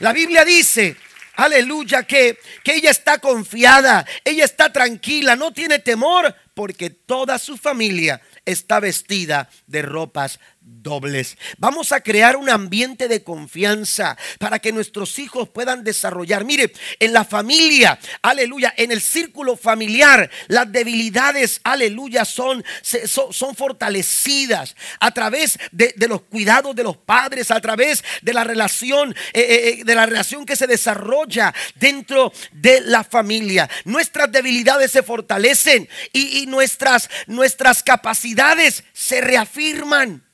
[0.00, 0.96] La Biblia dice,
[1.36, 7.56] aleluya, que, que ella está confiada, ella está tranquila, no tiene temor porque toda su
[7.56, 11.36] familia está vestida de ropas dobles.
[11.58, 16.44] Vamos a crear un ambiente de confianza para que nuestros hijos puedan desarrollar.
[16.44, 24.76] Mire, en la familia, aleluya, en el círculo familiar, las debilidades, aleluya, son, son, fortalecidas
[25.00, 29.68] a través de, los cuidados de los padres, a través de la relación, eh, eh,
[29.68, 33.68] eh, de la relación que se desarrolla dentro de la familia.
[33.84, 40.24] Nuestras debilidades se fortalecen y, y nuestras, nuestras capacidades se reafirman.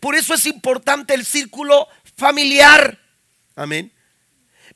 [0.00, 2.98] Por eso es importante el círculo familiar.
[3.56, 3.92] Amén.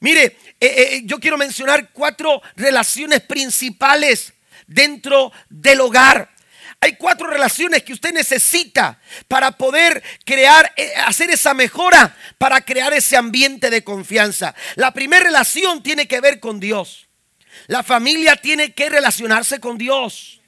[0.01, 4.33] Mire, eh, eh, yo quiero mencionar cuatro relaciones principales
[4.67, 6.31] dentro del hogar.
[6.81, 12.93] Hay cuatro relaciones que usted necesita para poder crear, eh, hacer esa mejora, para crear
[12.93, 14.55] ese ambiente de confianza.
[14.75, 17.09] La primera relación tiene que ver con Dios.
[17.67, 20.43] La familia tiene que relacionarse con Dios.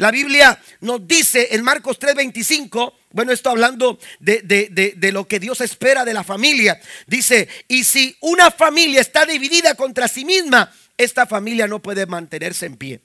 [0.00, 6.06] La Biblia nos dice en Marcos 3:25, bueno, esto hablando de, lo que Dios espera
[6.06, 11.66] de la familia, dice, y si una familia está dividida contra sí misma, esta familia
[11.66, 13.02] no puede mantenerse en pie.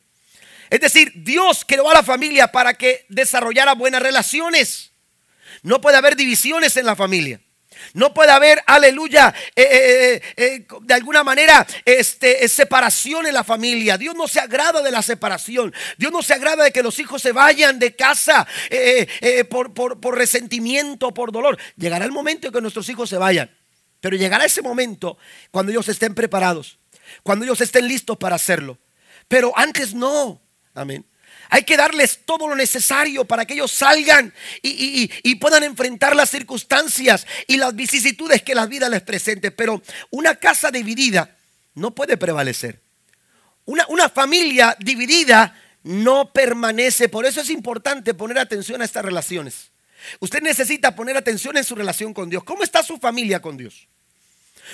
[0.70, 4.92] Es decir, Dios creó a la familia para que desarrollara buenas relaciones.
[5.64, 7.42] No puede haber divisiones en la familia.
[7.94, 13.98] No puede haber, aleluya, eh, eh, eh, de alguna manera este, separación en la familia.
[13.98, 15.74] Dios no se agrada de la separación.
[15.98, 18.48] Dios no se agrada de que los hijos se vayan de casa
[19.50, 21.58] por, por resentimiento, por dolor.
[21.78, 23.56] Llegará el momento en que nuestros hijos se vayan.
[24.02, 25.18] Pero llegará ese momento
[25.52, 26.80] cuando ellos estén preparados,
[27.24, 28.78] cuando ellos estén listos para hacerlo.
[29.28, 30.42] Pero antes no.
[30.74, 31.06] Amén.
[31.56, 37.26] Hay que darles todo lo necesario para que ellos salgan y, puedan enfrentar las circunstancias
[37.48, 39.52] y las vicisitudes que la vida les presente.
[39.52, 41.38] Pero una casa dividida
[41.74, 42.82] no puede prevalecer.
[43.64, 47.08] Una, una familia dividida no permanece.
[47.08, 49.72] Por eso es importante poner atención a estas relaciones.
[50.20, 52.44] Usted necesita poner atención en su relación con Dios.
[52.44, 53.88] ¿Cómo está su familia con Dios?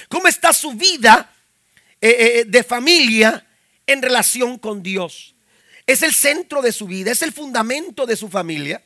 [0.10, 1.32] ¿Cómo está su vida
[2.02, 3.46] eh, eh, de familia
[3.86, 5.36] en relación con Dios?
[5.86, 8.82] Es el centro de su vida, es el fundamento de su familia.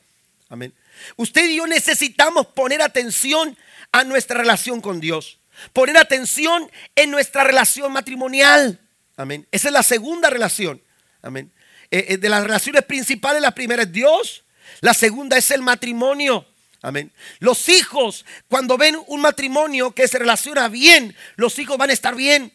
[0.49, 0.73] Amén.
[1.15, 3.57] Usted y yo necesitamos poner atención
[3.91, 5.39] a nuestra relación con Dios.
[5.73, 8.79] Poner atención en nuestra relación matrimonial.
[9.17, 9.47] Amén.
[9.51, 10.81] Esa es la segunda relación.
[11.21, 11.51] Amén.
[11.91, 14.43] Eh, eh, de las relaciones principales, la primera es Dios.
[14.81, 16.45] La segunda es el matrimonio.
[16.81, 17.11] Amén.
[17.39, 22.15] Los hijos, cuando ven un matrimonio que se relaciona bien, los hijos van a estar
[22.15, 22.51] bien.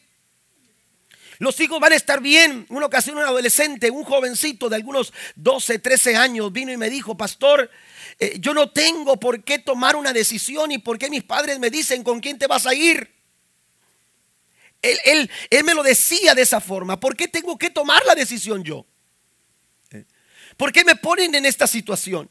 [1.40, 2.66] Los hijos van a estar bien.
[2.68, 7.16] Una ocasión un adolescente, un jovencito de algunos 12, 13 años, vino y me dijo,
[7.16, 7.70] pastor,
[8.18, 11.70] eh, yo no tengo por qué tomar una decisión y por qué mis padres me
[11.70, 13.10] dicen con quién te vas a ir.
[14.82, 17.00] Él, él, me lo decía de esa forma.
[17.00, 18.84] ¿Por qué tengo que tomar la decisión yo?
[20.58, 22.30] ¿Por qué me ponen en esta situación?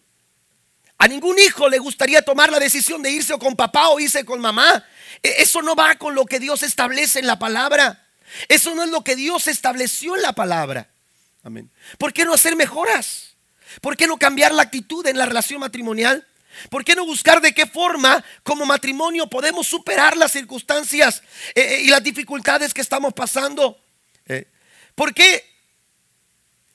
[0.99, 4.39] A ningún hijo le gustaría tomar la decisión de irse con papá o irse con
[4.39, 4.85] mamá.
[5.23, 8.05] E, eso no va con lo que Dios establece en la palabra.
[8.47, 10.89] Eso no es lo que Dios estableció en la palabra.
[11.43, 11.69] Amén.
[11.97, 13.35] ¿Por qué no hacer mejoras?
[13.81, 16.25] ¿Por qué no cambiar la actitud en la relación matrimonial?
[16.69, 21.21] ¿Por qué no buscar de qué forma como matrimonio podemos superar las circunstancias
[21.55, 23.79] eh, eh, y las dificultades que estamos pasando?
[24.25, 24.47] Eh,
[24.95, 25.45] ¿Por qué?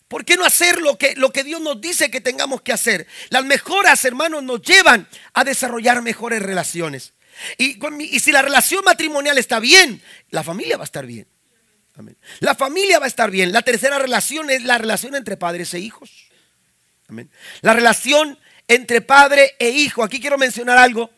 [0.09, 3.07] ¿Por qué no hacer lo que, lo que Dios nos dice que tengamos que hacer?
[3.31, 7.13] Las mejoras, hermanos, nos llevan a desarrollar mejores relaciones.
[7.59, 11.27] Y, y si la relación matrimonial está bien, la familia va a estar bien.
[12.41, 13.53] La familia va a estar bien.
[13.53, 16.29] La tercera relación es la relación entre padres e hijos.
[17.61, 20.03] La relación entre padre e hijo.
[20.03, 21.11] Aquí quiero mencionar algo,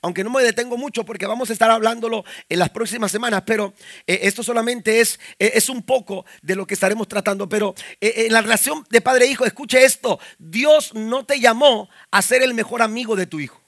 [0.00, 3.74] aunque no me detengo mucho porque vamos a estar hablándolo en las próximas semanas, pero
[4.06, 7.48] eh, esto solamente es, eh, es un poco de lo que estaremos tratando.
[7.48, 11.90] Pero eh, en la relación de padre e hijo, escuche esto, Dios no te llamó
[12.10, 13.60] a ser el mejor amigo de tu hijo.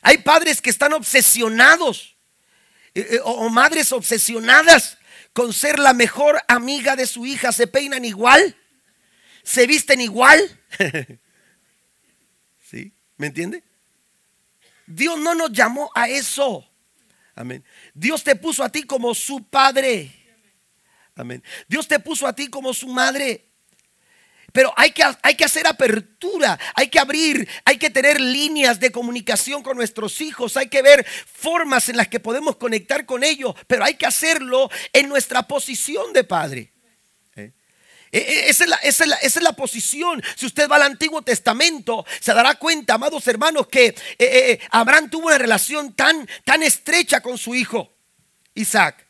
[0.00, 2.15] Hay padres que están obsesionados
[2.96, 4.96] eh, eh, o madres obsesionadas
[5.34, 8.56] con ser la mejor amiga de su hija, se peinan igual,
[9.42, 10.40] se visten igual.
[12.70, 12.94] ¿Sí?
[13.18, 13.62] ¿Me entiende?
[14.86, 16.66] Dios no nos llamó a eso.
[17.34, 17.62] Amén.
[17.92, 20.10] Dios te puso a ti como su padre.
[21.16, 21.44] Amén.
[21.68, 23.44] Dios te puso a ti como su madre.
[24.56, 28.90] Pero hay que, hay que hacer apertura, hay que abrir, hay que tener líneas de
[28.90, 33.54] comunicación con nuestros hijos, hay que ver formas en las que podemos conectar con ellos,
[33.66, 36.72] pero hay que hacerlo en nuestra posición de padre.
[37.36, 37.52] E,
[38.12, 40.22] e, esa es, la, posición.
[40.36, 45.10] Si usted va al Antiguo Testamento, se dará cuenta, amados hermanos, que eh, eh, Abraham
[45.10, 47.92] tuvo una relación tan, tan estrecha con su hijo,
[48.54, 49.06] Isaac.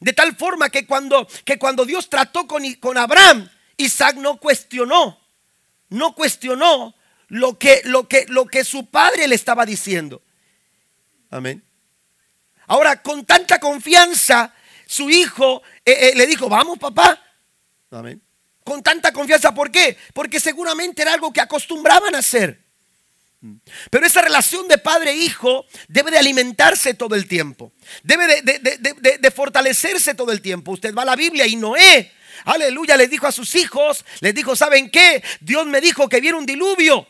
[0.00, 3.46] De tal forma que cuando, que cuando Dios trató con, con Abraham,
[3.80, 5.18] Isaac no cuestionó,
[5.88, 6.94] no cuestionó
[7.28, 10.22] lo que, lo que, lo que su padre le estaba diciendo.
[11.30, 11.64] Amén.
[12.66, 14.54] Ahora, con tanta confianza,
[14.86, 17.20] su hijo eh, eh, le dijo, vamos papá.
[17.90, 18.20] Amén.
[18.64, 19.96] Con tanta confianza, ¿por qué?
[20.12, 22.62] Porque seguramente era algo que acostumbraban a hacer.
[23.90, 27.72] Pero esa relación de padre-hijo e debe de alimentarse todo el tiempo.
[28.02, 30.72] Debe de, de, fortalecerse todo el tiempo.
[30.72, 32.12] Usted va a la Biblia y Noé,
[32.44, 35.22] aleluya, les dijo a sus hijos, les dijo, ¿saben qué?
[35.40, 37.06] Dios me dijo que viene un diluvio.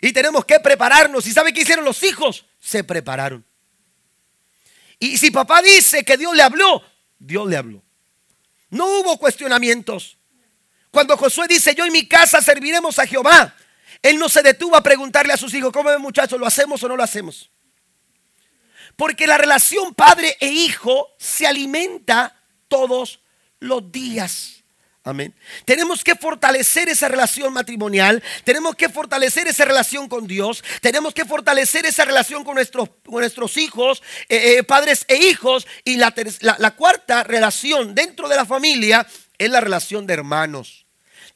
[0.00, 1.26] Y tenemos que prepararnos.
[1.26, 2.44] ¿Y sabe qué hicieron los hijos?
[2.60, 3.44] Se prepararon.
[4.98, 6.82] Y si papá dice que Dios le habló,
[7.18, 7.82] Dios le habló.
[8.70, 10.18] No hubo cuestionamientos.
[10.90, 13.56] Cuando Josué dice, yo y mi casa serviremos a Jehová,
[14.02, 16.38] él no se detuvo a preguntarle a sus hijos, ¿cómo ven muchachos?
[16.38, 17.50] ¿Lo hacemos o no lo hacemos?
[18.96, 23.20] Porque la relación padre e hijo se alimenta todos
[23.60, 24.64] los días.
[25.06, 25.34] Amén.
[25.66, 31.26] Tenemos que fortalecer esa relación matrimonial, tenemos que fortalecer esa relación con Dios, tenemos que
[31.26, 35.66] fortalecer esa relación con nuestros, nuestros hijos, eh, eh, padres e hijos.
[35.84, 40.86] Y la, la cuarta relación dentro de la familia es la relación de hermanos.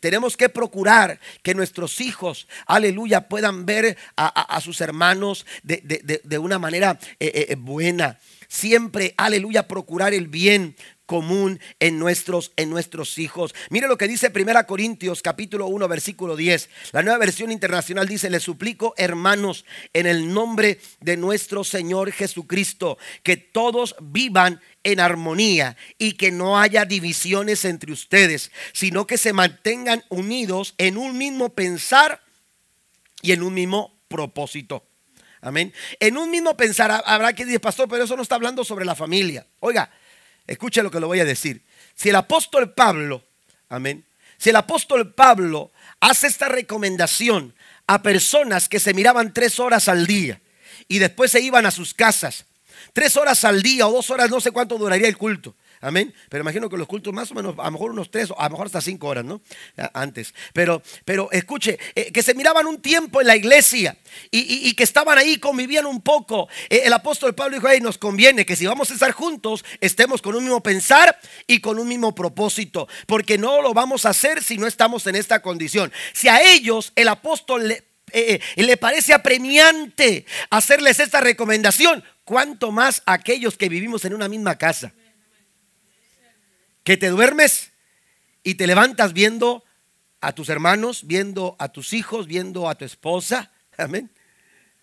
[0.01, 6.99] Tenemos que procurar que nuestros hijos, aleluya, puedan ver a, sus hermanos de, una manera
[7.21, 8.19] eh, buena.
[8.49, 10.75] Siempre, aleluya, procurar el bien,
[11.09, 13.55] común en nuestros, en nuestros hijos.
[13.71, 16.69] Mire lo que dice 1 Corintios capítulo 1 versículo 10.
[16.93, 22.99] La nueva versión internacional dice, le suplico hermanos en el nombre de nuestro Señor Jesucristo,
[23.23, 29.33] que todos vivan en armonía y que no haya divisiones entre ustedes, sino que se
[29.33, 32.23] mantengan unidos en un mismo pensar
[33.23, 34.88] y en un mismo propósito.
[35.41, 35.73] Amén.
[36.01, 38.95] En un mismo pensar, habrá que decir, pastor, pero eso no está hablando sobre la
[38.95, 39.47] familia.
[39.61, 39.91] Oiga,
[40.49, 41.63] Escuche lo que le voy a decir.
[41.95, 43.23] Si el apóstol Pablo,
[43.69, 44.05] amén,
[44.39, 45.71] si el apóstol Pablo
[46.01, 47.55] hace esta recomendación
[47.87, 50.41] a personas que se miraban tres horas al día
[50.89, 52.47] y después se iban a sus casas,
[52.95, 55.55] tres horas al día o dos horas, no sé cuánto duraría el culto.
[55.81, 56.13] Amén.
[56.29, 58.51] Pero imagino que los cultos más o menos, a lo mejor unos tres, a lo
[58.51, 59.41] mejor hasta cinco horas, ¿no?
[59.95, 60.35] Antes.
[60.53, 63.97] Pero, pero escuche, eh, que se miraban un tiempo en la iglesia
[64.31, 66.49] y, que estaban ahí, convivían un poco.
[66.69, 70.21] Eh, el apóstol Pablo dijo, hey, nos conviene que si vamos a estar juntos, estemos
[70.21, 72.89] con un mismo pensar y con un mismo propósito.
[73.07, 75.93] Porque no lo vamos a hacer si no estamos en esta condición.
[76.13, 83.57] Si a ellos el apóstol le, eh, parece apremiante hacerles esta recomendación, cuánto más aquellos
[83.57, 84.93] que vivimos en una misma casa
[86.89, 87.73] que te duermes
[88.43, 89.63] y te levantas viendo
[90.23, 93.53] a tus hermanos, viendo a tus hijos, viendo a tu esposa.
[93.77, 94.11] Amén.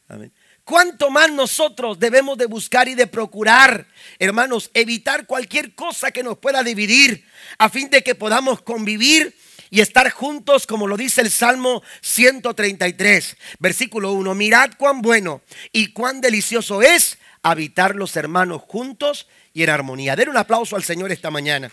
[0.07, 0.31] Amén.
[0.63, 3.87] ¿Cuánto más nosotros debemos de buscar y de procurar,
[4.19, 7.25] hermanos, evitar cualquier cosa que nos pueda dividir
[7.57, 9.35] a fin de que podamos convivir
[9.71, 14.35] y estar juntos como lo dice el Salmo 133, versículo 1.
[14.35, 15.41] Mirad cuán bueno
[15.71, 20.15] y cuán delicioso es habitar los hermanos juntos y en armonía.
[20.15, 21.71] Den un aplauso al Señor esta mañana.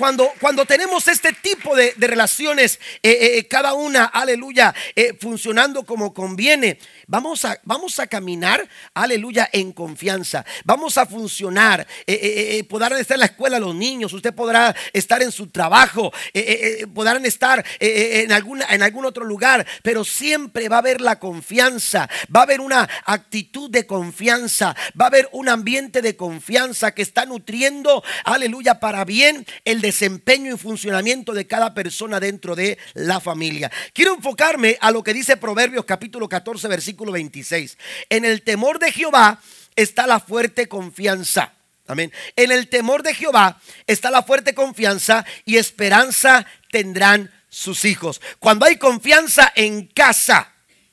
[0.00, 4.74] Cuando, cuando tenemos este tipo de, relaciones, eh, eh, eh, cada una, aleluya,
[5.20, 10.46] funcionando como conviene, vamos a, vamos a caminar, aleluya, en confianza.
[10.64, 11.86] Vamos a funcionar.
[12.66, 16.10] podrán estar en la escuela los niños, usted podrá estar en su trabajo,
[16.94, 22.08] podrán estar en, alguna, en algún otro lugar, pero siempre va a haber la confianza,
[22.34, 27.02] va a haber una actitud de confianza, va a haber un ambiente de confianza que
[27.02, 33.18] está nutriendo, aleluya, para bien el desempeño y funcionamiento de cada persona dentro de la
[33.18, 33.72] familia.
[33.92, 37.76] Quiero enfocarme a lo que dice Proverbios capítulo 14, versículo 26.
[38.08, 39.40] En el temor de Jehová
[39.74, 41.54] está la fuerte confianza.
[41.88, 42.12] Amén.
[42.36, 48.20] En el temor de Jehová está la fuerte confianza y esperanza tendrán sus hijos.
[48.38, 50.49] Cuando hay confianza en casa,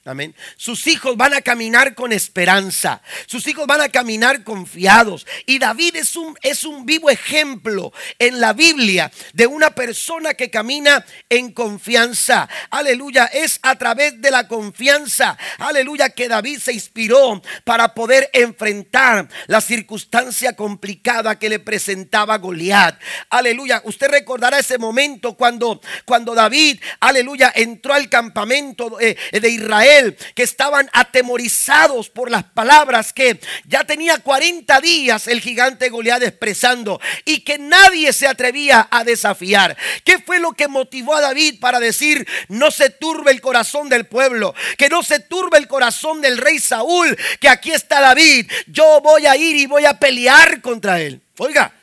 [0.07, 0.33] Amén.
[0.55, 3.01] Sus hijos van a caminar con esperanza.
[3.25, 5.27] Sus hijos van a caminar confiados.
[5.45, 10.49] Y David es un, es un vivo ejemplo en la Biblia de una persona que
[10.49, 12.47] camina en confianza.
[12.69, 13.25] Aleluya.
[13.25, 15.37] Es a través de la confianza.
[15.57, 16.09] Aleluya.
[16.11, 22.97] Que David se inspiró para poder enfrentar la circunstancia complicada que le presentaba Goliat.
[23.29, 23.81] Aleluya.
[23.83, 29.96] Usted recordará ese momento cuando, cuando David, aleluya, entró al campamento eh, de Israel
[30.35, 36.99] que estaban atemorizados por las palabras que ya tenía 40 días el gigante Goliat expresando
[37.25, 39.77] y que nadie se atrevía a desafiar.
[40.03, 44.05] ¿Qué fue lo que motivó a David para decir, no se turbe el corazón del
[44.05, 49.01] pueblo, que no se turbe el corazón del rey Saúl, que aquí está David, yo
[49.01, 51.21] voy a ir y voy a pelear contra él?
[51.37, 51.73] Oiga,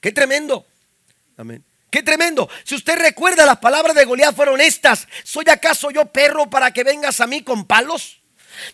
[0.00, 0.66] qué tremendo.
[1.36, 1.64] Amén.
[1.90, 2.48] Qué tremendo.
[2.64, 5.08] Si usted recuerda, las palabras de Goliat fueron estas.
[5.24, 8.20] ¿Soy acaso yo perro para que vengas a mí con palos?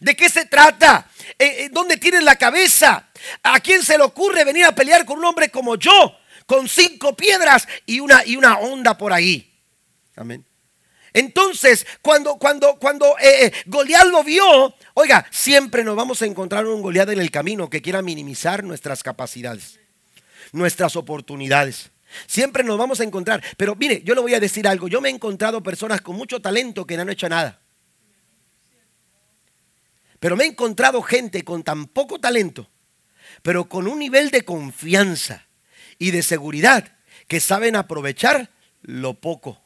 [0.00, 1.08] ¿De qué se trata?
[1.38, 3.08] Eh, eh, ¿Dónde tienes la cabeza?
[3.42, 6.16] ¿A quién se le ocurre venir a pelear con un hombre como yo?
[6.44, 9.52] Con cinco piedras y una, y una onda por ahí.
[10.16, 10.44] Amén.
[11.12, 16.82] Entonces, cuando, cuando, cuando eh, Goliat lo vio, oiga, siempre nos vamos a encontrar un
[16.82, 19.80] Goliat en el camino que quiera minimizar nuestras capacidades,
[20.52, 21.90] nuestras oportunidades.
[22.26, 23.42] Siempre nos vamos a encontrar.
[23.56, 24.88] Pero mire, yo le voy a decir algo.
[24.88, 27.60] Yo me he encontrado personas con mucho talento que no han hecho nada.
[30.20, 32.70] Pero me he encontrado gente con tan poco talento,
[33.42, 35.46] pero con un nivel de confianza
[35.98, 36.96] y de seguridad
[37.28, 38.50] que saben aprovechar
[38.80, 39.60] lo poco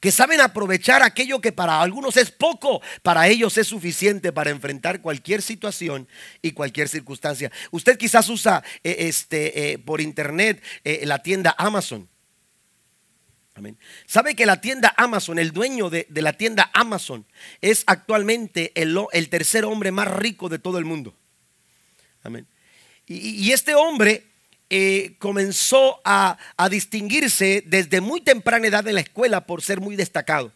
[0.00, 5.00] que saben aprovechar aquello que para algunos es poco, para ellos es suficiente para enfrentar
[5.00, 6.08] cualquier situación
[6.42, 7.50] y cualquier circunstancia.
[7.70, 12.08] Usted quizás usa eh, este, eh, por internet eh, la tienda Amazon.
[13.54, 13.76] Amén.
[14.06, 17.26] ¿Sabe que la tienda Amazon, el dueño de, la tienda Amazon,
[17.60, 21.16] es actualmente el, el, tercer hombre más rico de todo el mundo?
[22.22, 22.46] Amén.
[23.06, 24.27] y este hombre
[24.70, 26.36] eh, comenzó a,
[26.70, 30.52] distinguirse desde muy temprana edad en la escuela por ser muy destacado.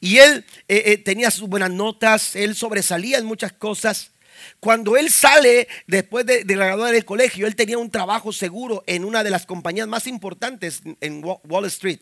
[0.00, 4.12] Y él eh, eh, tenía sus buenas notas, él sobresalía en muchas cosas.
[4.60, 9.04] Cuando él sale después de, de graduar del colegio, él tenía un trabajo seguro en
[9.04, 12.00] una de las compañías más importantes en Wall Street.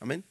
[0.00, 0.24] Amén.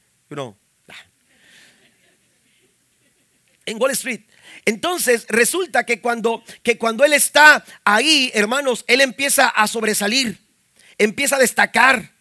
[3.66, 4.22] En Wall Street.
[4.66, 10.40] Entonces resulta que cuando, que cuando él está ahí, hermanos, él empieza a sobresalir,
[10.98, 12.14] empieza a destacar.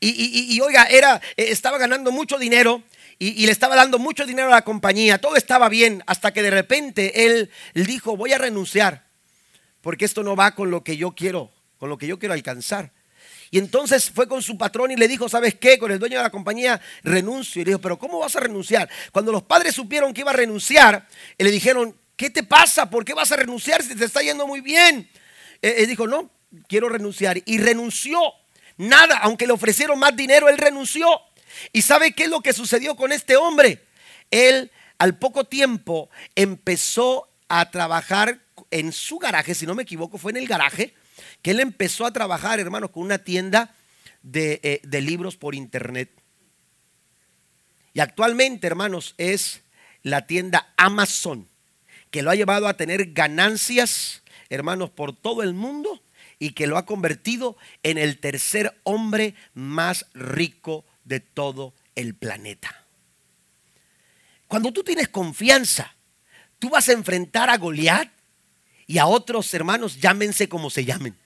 [0.00, 2.82] Y, oiga, era, eh, estaba ganando mucho dinero
[3.20, 5.20] y, le estaba dando mucho dinero a la compañía.
[5.20, 9.04] Todo estaba bien hasta que de repente él, él dijo, voy a renunciar
[9.80, 12.90] porque esto no va con lo que yo quiero, con lo que yo quiero alcanzar.
[13.52, 15.78] Y entonces fue con su patrón y le dijo, ¿sabes qué?
[15.78, 17.60] Con el dueño de la compañía renuncio.
[17.60, 18.88] Y le dijo, pero ¿cómo vas a renunciar?
[19.12, 22.88] Cuando los padres supieron que iba a renunciar, le dijeron, ¿qué te pasa?
[22.88, 25.06] ¿Por qué vas a renunciar si te está yendo muy bien?
[25.60, 26.30] Él dijo, no,
[26.66, 27.42] quiero renunciar.
[27.44, 28.18] Y renunció.
[28.78, 31.20] Nada, aunque le ofrecieron más dinero, él renunció.
[31.74, 33.84] ¿Y sabe qué es lo que sucedió con este hombre?
[34.30, 38.40] Él al poco tiempo empezó a trabajar
[38.70, 40.94] en su garaje, si no me equivoco, fue en el garaje,
[41.42, 43.74] que él empezó a trabajar, hermanos, con una tienda
[44.22, 46.10] de, eh, de libros por internet.
[47.94, 49.62] Y actualmente, hermanos, es
[50.02, 51.48] la tienda Amazon,
[52.10, 56.02] que lo ha llevado a tener ganancias, hermanos, por todo el mundo
[56.38, 62.84] y que lo ha convertido en el tercer hombre más rico de todo el planeta.
[64.48, 65.94] Cuando tú tienes confianza,
[66.58, 68.10] tú vas a enfrentar a Goliat
[68.92, 71.16] y a otros hermanos, llámense como se llamen.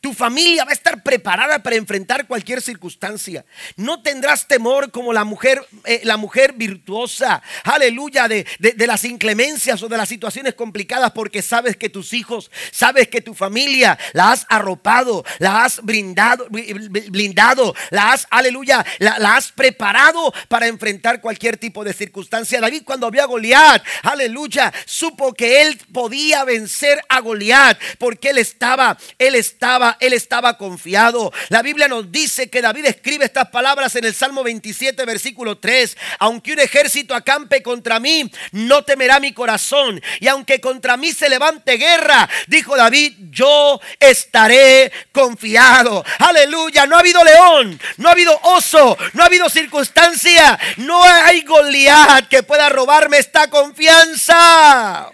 [0.00, 3.44] Tu familia va a estar preparada para enfrentar cualquier circunstancia.
[3.76, 9.82] No tendrás temor como la mujer, eh, la mujer virtuosa, aleluya, de, de, las inclemencias
[9.82, 14.32] o de las situaciones complicadas, porque sabes que tus hijos, sabes que tu familia la
[14.32, 21.20] has arropado, la has brindado, blindado, la has, aleluya, la, la has preparado para enfrentar
[21.20, 22.58] cualquier tipo de circunstancia.
[22.58, 28.38] David cuando vio a Goliat, aleluya, supo que él podía vencer a Goliat, porque él
[28.38, 31.32] estaba, él estaba él estaba confiado.
[31.48, 35.96] La Biblia nos dice que David escribe estas palabras en el Salmo 27, versículo 3.
[36.18, 40.00] Aunque un ejército acampe contra mí, no temerá mi corazón.
[40.20, 46.04] Y aunque contra mí se levante guerra, dijo David, yo estaré confiado.
[46.18, 51.42] Aleluya, no ha habido león, no ha habido oso, no ha habido circunstancia, no hay
[51.42, 55.10] Goliat que pueda robarme esta confianza.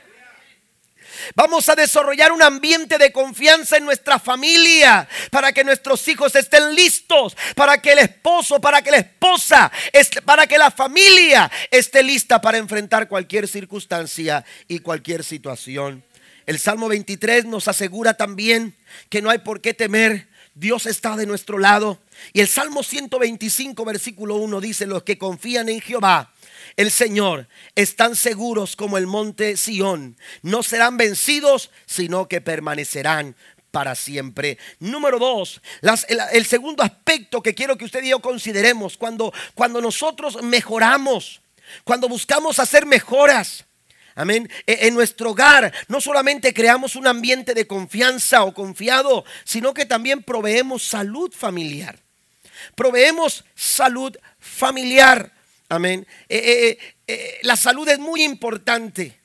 [1.34, 6.74] Vamos a desarrollar un ambiente de confianza en nuestra familia para que nuestros hijos estén
[6.74, 9.70] listos, para que el esposo, para que la esposa,
[10.24, 16.04] para que la familia esté lista para enfrentar cualquier circunstancia y cualquier situación.
[16.46, 18.76] El Salmo 23 nos asegura también
[19.08, 20.28] que no hay por qué temer.
[20.54, 22.00] Dios está de nuestro lado.
[22.32, 26.32] Y el Salmo 125, versículo 1 dice, los que confían en Jehová
[26.76, 30.16] el Señor están seguros como el monte Sión.
[30.42, 33.36] No serán vencidos, sino que permanecerán
[33.70, 34.58] para siempre.
[34.78, 35.60] Número dos,
[36.32, 41.42] el, segundo aspecto que quiero que usted y yo consideremos cuando, cuando nosotros mejoramos,
[41.84, 43.64] cuando buscamos hacer mejoras.
[44.14, 44.50] Amén.
[44.66, 49.84] E, en nuestro hogar no solamente creamos un ambiente de confianza o confiado, sino que
[49.84, 52.05] también proveemos salud familiar.
[52.74, 55.32] Proveemos salud familiar.
[55.68, 56.06] Amén.
[56.28, 59.20] Eh, eh, eh, la salud es muy importante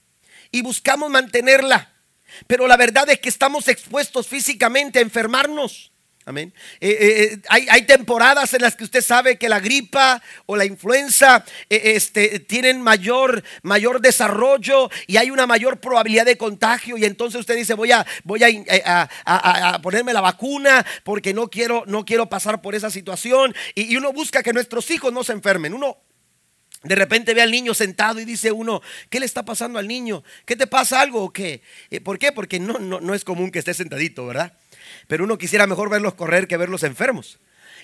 [0.51, 1.93] y buscamos mantenerla.
[2.47, 5.90] Pero la verdad es que estamos expuestos físicamente a enfermarnos.
[6.23, 6.53] Amén.
[6.79, 10.55] Eh, eh, eh, hay, hay, temporadas en las que usted sabe que la gripa o
[10.55, 17.05] la influenza este, tienen mayor, mayor desarrollo y hay una mayor probabilidad de contagio y
[17.05, 22.29] entonces usted dice voy a, voy a, ponerme la vacuna porque no quiero, no quiero
[22.29, 25.73] pasar por esa situación y, y uno busca que nuestros hijos no se enfermen.
[25.73, 25.97] Uno
[26.83, 30.23] de repente ve al niño sentado y dice uno, ¿qué le está pasando al niño?
[30.45, 31.63] ¿Qué te pasa algo o qué?
[32.03, 32.31] ¿Por qué?
[32.31, 34.53] Porque no, no, no es común que esté sentadito, ¿verdad?
[35.07, 37.39] Pero uno quisiera mejor verlos correr que verlos enfermos.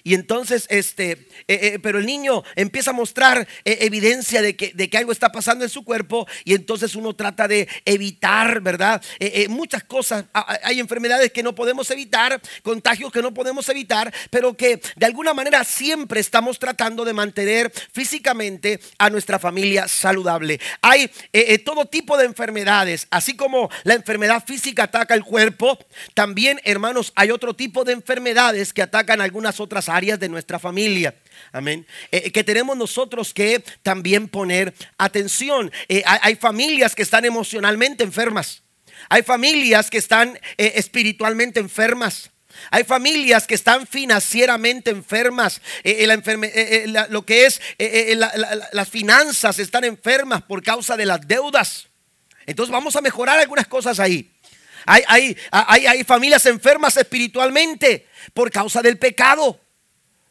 [0.08, 4.72] Y entonces, este, eh, eh, pero el niño empieza a mostrar eh, evidencia de que,
[4.74, 9.04] de que, algo está pasando en su cuerpo y entonces uno trata de evitar, ¿verdad?
[9.50, 10.24] muchas cosas,
[10.64, 15.34] hay enfermedades que no podemos evitar, contagios que no podemos evitar, pero que de alguna
[15.34, 20.62] manera siempre estamos tratando de mantener físicamente a nuestra familia saludable.
[20.82, 21.12] Hay
[21.66, 25.78] todo tipo de enfermedades, así como la enfermedad física ataca el cuerpo,
[26.14, 31.16] también, hermanos, hay otro tipo de enfermedades que atacan algunas otras áreas de nuestra familia.
[31.52, 31.88] Amén.
[32.12, 35.72] Eh, eh, que tenemos nosotros que también poner atención.
[35.88, 38.62] Eh, hay, familias que están emocionalmente enfermas.
[39.10, 42.30] Hay familias que están espiritualmente enfermas.
[42.70, 45.62] Hay familias que están financieramente enfermas.
[47.10, 47.62] lo que es
[48.72, 51.88] las finanzas están enfermas por causa de las deudas.
[52.46, 54.32] Entonces vamos a mejorar algunas cosas ahí.
[54.86, 55.04] Hay,
[55.52, 59.60] hay, hay familias enfermas espiritualmente por causa del pecado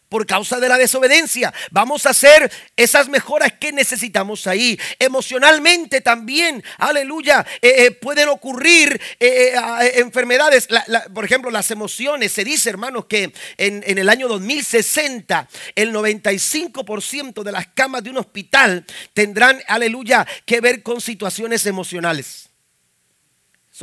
[0.08, 1.52] por causa de la desobediencia.
[1.70, 4.78] Vamos a hacer esas mejoras que necesitamos ahí.
[4.98, 9.54] Emocionalmente también, aleluya, eh, eh, pueden ocurrir eh,
[9.94, 10.68] enfermedades.
[11.12, 12.32] por ejemplo, las emociones.
[12.32, 18.18] Se dice, hermanos, que en, el año 2060 el 95% de las camas de un
[18.18, 22.50] hospital tendrán, aleluya, que ver con situaciones emocionales.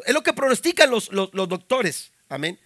[0.06, 2.12] Es lo que pronostican los, los doctores.
[2.30, 2.60] Amén.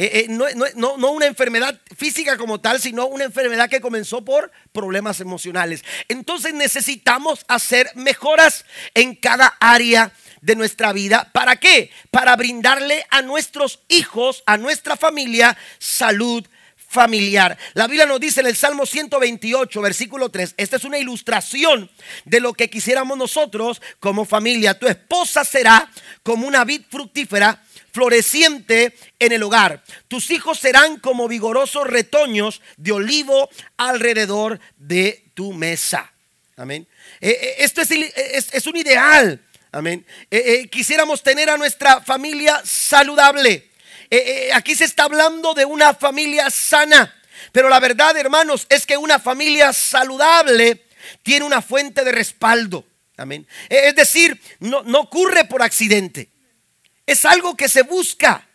[0.00, 5.18] Eh, eh, no, una enfermedad física como tal, sino una enfermedad que comenzó por problemas
[5.18, 5.84] emocionales.
[6.06, 11.30] Entonces necesitamos hacer mejoras en cada área de nuestra vida.
[11.32, 11.90] ¿Para qué?
[12.12, 16.46] Para brindarle a nuestros hijos, a nuestra familia, salud
[16.76, 17.58] familiar.
[17.74, 21.90] La Biblia nos dice en el Salmo 128, versículo 3, esta es una ilustración
[22.24, 24.78] de lo que quisiéramos nosotros como familia.
[24.78, 25.90] Tu esposa será
[26.22, 27.62] como una vid fructífera
[27.98, 29.82] floreciente en el hogar.
[30.06, 36.12] Tus hijos serán como vigorosos retoños de olivo alrededor de tu mesa.
[36.56, 36.86] Amén.
[37.20, 39.44] Eh, eh, esto es, un ideal.
[39.72, 40.06] Amén.
[40.30, 43.68] Eh, quisiéramos tener a nuestra familia saludable.
[44.52, 47.12] aquí se está hablando de una familia sana.
[47.50, 50.84] Pero la verdad, hermanos, es que una familia saludable
[51.24, 52.86] tiene una fuente de respaldo.
[53.16, 53.44] Amén.
[53.68, 56.37] Es decir, no, no ocurre por accidente.
[57.08, 58.46] Es algo que se busca,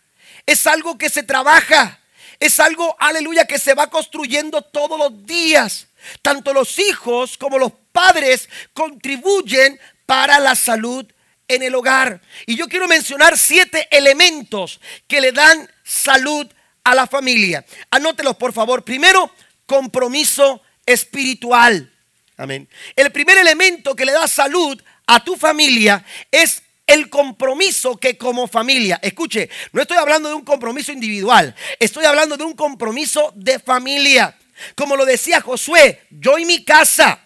[0.46, 1.98] es algo que se trabaja,
[2.38, 5.88] es algo, aleluya, que se va construyendo todos los días.
[6.22, 11.04] Tanto los hijos como los padres contribuyen para la salud
[11.48, 12.22] en el hogar.
[12.46, 16.46] Y yo quiero mencionar siete elementos que le dan salud
[16.84, 17.66] a la familia.
[17.90, 18.84] Anótelos, por favor.
[18.84, 19.34] Primero,
[19.66, 21.92] compromiso espiritual.
[22.36, 22.68] Amén.
[22.94, 28.46] El primer elemento que le da salud a tu familia es el compromiso que como
[28.46, 33.58] familia, escuche, no estoy hablando de un compromiso individual, estoy hablando de un compromiso de
[33.58, 34.36] familia.
[34.76, 37.20] Como lo decía Josué, yo y mi casa.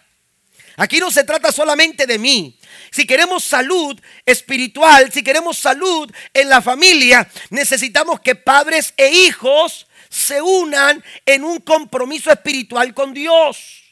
[0.77, 2.57] Aquí no se trata solamente de mí.
[2.91, 9.87] Si queremos salud espiritual, si queremos salud en la familia, necesitamos que padres e hijos
[10.09, 13.83] se unan en un compromiso espiritual con Dios.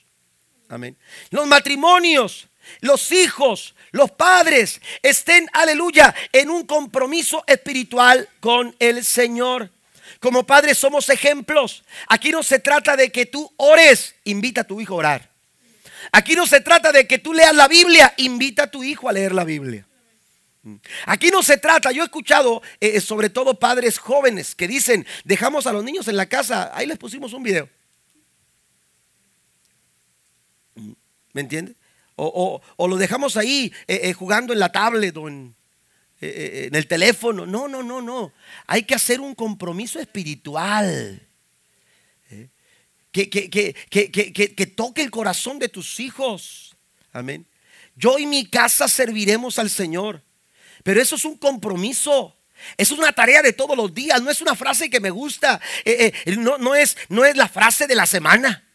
[0.70, 0.98] Amén.
[1.30, 2.48] Los matrimonios,
[2.82, 9.72] los hijos, los padres estén, aleluya, en un compromiso espiritual con el Señor.
[10.20, 11.84] Como padres somos ejemplos.
[12.08, 15.32] Aquí no se trata de que tú ores, invita a tu hijo a orar.
[16.12, 19.14] Aquí no se trata de que tú leas la Biblia, invita a tu hijo a
[19.14, 19.86] leer la Biblia.
[21.06, 25.66] Aquí no se trata, yo he escuchado eh, sobre todo padres jóvenes que dicen, dejamos
[25.66, 27.70] a los niños en la casa, ahí les pusimos un video.
[31.34, 31.77] ¿Me entiendes?
[32.20, 35.56] O, lo dejamos ahí eh, eh, jugando en la tablet o en,
[36.20, 37.46] eh, en el teléfono.
[37.46, 38.34] No, no, no, no.
[38.66, 41.22] Hay que hacer un compromiso espiritual.
[43.12, 46.76] Que, que, que, toque el corazón de tus hijos.
[47.14, 47.48] Amén.
[47.96, 50.24] Yo y mi casa serviremos al Señor.
[50.84, 52.36] Pero eso es un compromiso.
[52.78, 54.22] Es una tarea de todos los días.
[54.22, 55.60] No es una frase que me gusta.
[56.38, 58.67] no, no, es, no es la frase de la semana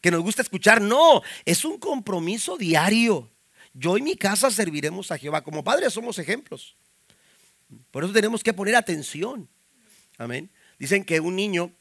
[0.00, 0.80] que nos gusta escuchar.
[0.80, 3.30] No, es un compromiso diario.
[3.74, 5.42] Yo y mi casa serviremos a Jehová.
[5.42, 6.76] Como padres somos ejemplos.
[7.90, 9.48] Por eso tenemos que poner atención.
[10.16, 10.50] Amén.
[10.78, 11.72] Dicen que un niño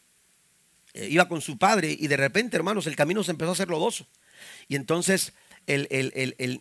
[0.94, 3.70] eh, iba con su padre y de repente, hermanos, el camino se empezó a hacer
[3.70, 4.08] lodoso.
[4.68, 5.34] Y entonces
[5.68, 5.88] el,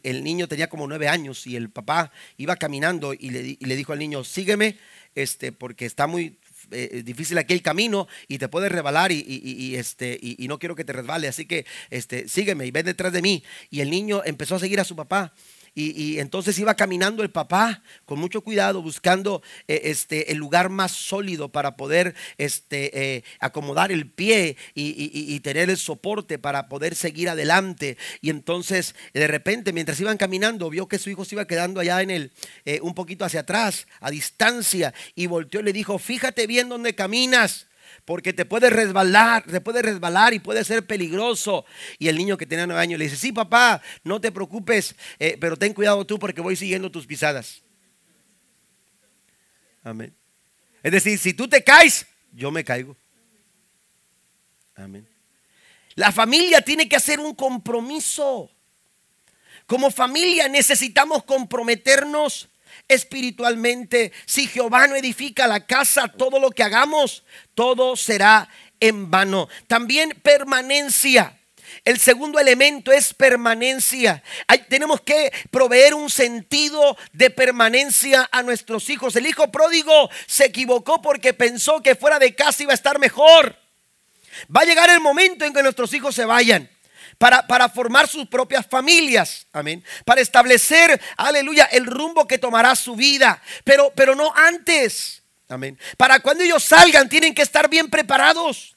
[0.02, 3.92] el, niño tenía como nueve años y el papá iba caminando y le, le dijo
[3.92, 4.78] al niño, sígueme,
[5.14, 6.38] este, porque está muy
[6.70, 10.84] eh, difícil aquí el camino y te puedes rebalar y, este, y, no quiero que
[10.84, 13.42] te resbale, así que este, sígueme y ven detrás de mí.
[13.70, 15.32] Y el niño empezó a seguir a su papá
[15.78, 20.92] y, entonces iba caminando el papá con mucho cuidado, buscando eh, este, el lugar más
[20.92, 27.28] sólido para poder este, eh, acomodar el pie y, tener el soporte para poder seguir
[27.28, 27.98] adelante.
[28.22, 32.00] Y entonces, de repente, mientras iban caminando, vio que su hijo se iba quedando allá
[32.00, 32.32] en el,
[32.64, 36.94] eh, un poquito hacia atrás, a distancia, y volteó y le dijo: Fíjate bien dónde
[36.94, 37.65] caminas
[38.06, 41.66] porque te puede resbalar, te puede resbalar y puede ser peligroso.
[41.98, 45.36] Y el niño que tenía nueve años le dice, sí papá, no te preocupes, eh,
[45.38, 47.62] pero ten cuidado tú porque voy siguiendo tus pisadas.
[49.82, 50.14] Amén.
[50.82, 52.96] Es decir, si tú te caes, yo me caigo.
[54.76, 55.06] Amén.
[55.96, 58.50] La familia tiene que hacer un compromiso.
[59.66, 62.48] Como familia necesitamos comprometernos
[62.88, 64.12] espiritualmente.
[64.26, 67.24] Si Jehová no edifica la casa, todo lo que hagamos,
[67.54, 68.48] todo será
[68.80, 69.48] en vano.
[69.66, 71.38] También permanencia.
[71.84, 74.22] El segundo elemento es permanencia.
[74.68, 79.16] tenemos que proveer un sentido de permanencia a nuestros hijos.
[79.16, 83.56] El hijo pródigo se equivocó porque pensó que fuera de casa iba a estar mejor.
[84.54, 86.68] Va a llegar el momento en que nuestros hijos se vayan
[87.18, 93.42] para, formar sus propias familias, amén, para establecer, aleluya, el rumbo que tomará su vida,
[93.64, 95.78] pero, pero no antes, amén.
[95.96, 98.76] Para cuando ellos salgan tienen que estar bien preparados.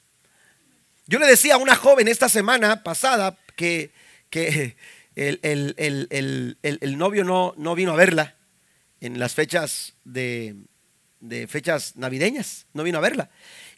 [1.07, 3.91] Yo le decía a una joven esta semana pasada que,
[4.29, 4.75] que
[5.15, 8.35] el, el, novio no, no vino a verla
[9.01, 10.55] en las fechas de,
[11.19, 13.29] de fechas navideñas, no vino a verla.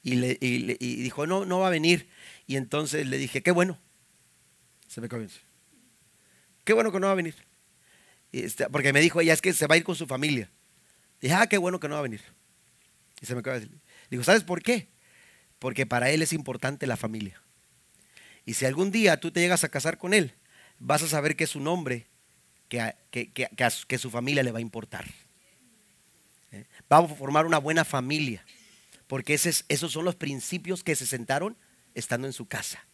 [0.03, 2.09] Y, le, y, y, dijo, no, no va a venir.
[2.47, 3.79] Y entonces le dije, qué bueno,
[4.91, 5.39] se me comienza.
[6.65, 7.33] Qué bueno que no va a venir.
[8.33, 10.51] Este, porque me dijo ella, es que se va a ir con su familia.
[11.21, 12.21] Dije, ah, qué bueno que no va a venir.
[13.21, 13.61] Y se me acaba
[14.09, 14.89] Digo, ¿sabes por qué?
[15.59, 17.41] Porque para él es importante la familia.
[18.45, 20.33] Y si algún día tú te llegas a casar con él,
[20.77, 22.07] vas a saber que es un hombre
[22.67, 25.05] que, que, su familia le va a importar.
[26.51, 26.65] ¿Eh?
[26.89, 28.43] Vamos a formar una buena familia.
[29.07, 31.55] Porque esos son los principios que se sentaron
[31.93, 32.85] estando en su casa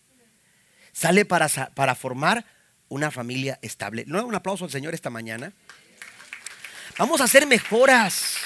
[0.98, 2.44] sale para, para formar
[2.90, 4.04] una familia estable.
[4.08, 5.54] ¿No un aplauso al Señor esta mañana?
[6.98, 8.38] Vamos a hacer mejoras.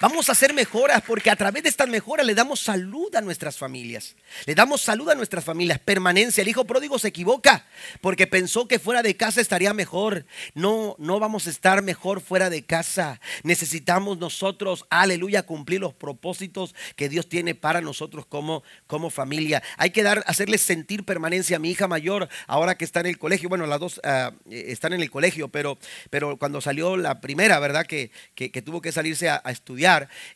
[0.00, 3.56] Vamos a hacer mejoras porque a través de estas mejoras le damos salud a nuestras
[3.58, 4.14] familias.
[4.46, 6.40] Le damos salud a nuestras familias, permanencia.
[6.40, 7.66] El hijo pródigo se equivoca
[8.00, 10.24] porque pensó que fuera de casa estaría mejor.
[10.54, 13.20] No, no vamos a estar mejor fuera de casa.
[13.42, 19.64] Necesitamos nosotros, aleluya, cumplir los propósitos que Dios tiene para nosotros como, como familia.
[19.78, 23.18] Hay que dar, hacerles sentir permanencia a mi hija mayor ahora que está en el
[23.18, 23.48] colegio.
[23.48, 25.76] Bueno, las dos ah, están en el colegio, pero,
[26.08, 27.84] pero cuando salió la primera, ¿verdad?
[27.84, 29.87] Que, que, tuvo que salirse a estudiar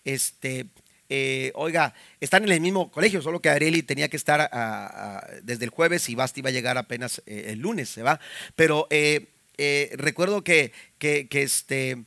[0.04, 0.66] este,
[1.14, 4.50] eh, oiga, están en el mismo colegio, solo que Areli tenía que estar
[5.42, 8.18] desde el jueves y Basti iba a llegar apenas eh, el lunes, se va.
[8.56, 9.26] Pero eh,
[9.98, 12.04] recuerdo que, que, este,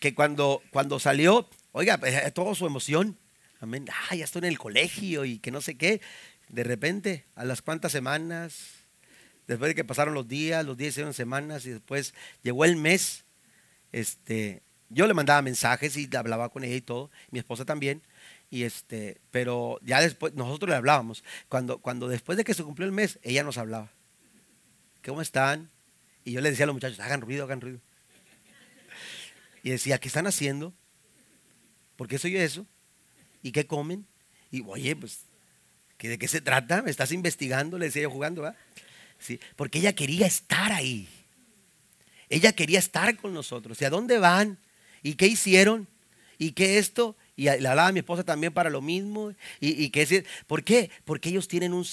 [0.00, 3.18] que cuando, cuando salió, oiga, pues, toda su emoción,
[3.60, 6.00] amén, ya estoy en el colegio y que no sé qué.
[6.48, 8.56] De repente, a las cuantas semanas,
[9.46, 13.24] después de que pasaron los días, los días hicieron semanas y después llegó el mes,
[13.92, 18.02] este, yo le mandaba mensajes y hablaba con ella y todo, mi esposa también.
[18.50, 21.24] Y este, pero ya después, nosotros le hablábamos.
[21.48, 23.90] Cuando, cuando después de que se cumplió el mes, ella nos hablaba.
[25.04, 25.70] ¿Cómo están?
[26.24, 27.80] Y yo le decía a los muchachos, hagan ruido, hagan ruido.
[29.62, 30.72] Y decía, ¿qué están haciendo?
[31.96, 32.66] ¿Por qué soy eso?
[33.42, 34.06] ¿Y qué comen?
[34.50, 35.22] Y oye, pues,
[35.98, 36.82] ¿de qué se trata?
[36.82, 37.78] ¿Me estás investigando?
[37.78, 38.54] Le decía yo jugando, ¿va?
[39.18, 41.08] Sí, porque ella quería estar ahí.
[42.28, 43.80] Ella quería estar con nosotros.
[43.80, 44.58] ¿Y a dónde van?
[45.02, 45.88] ¿Y qué hicieron?
[46.38, 47.16] ¿Y qué esto?
[47.38, 49.32] Y la hablaba mi esposa también para lo mismo.
[49.60, 50.90] ¿Y, y qué ¿Por qué?
[51.04, 51.86] Porque ellos tienen un,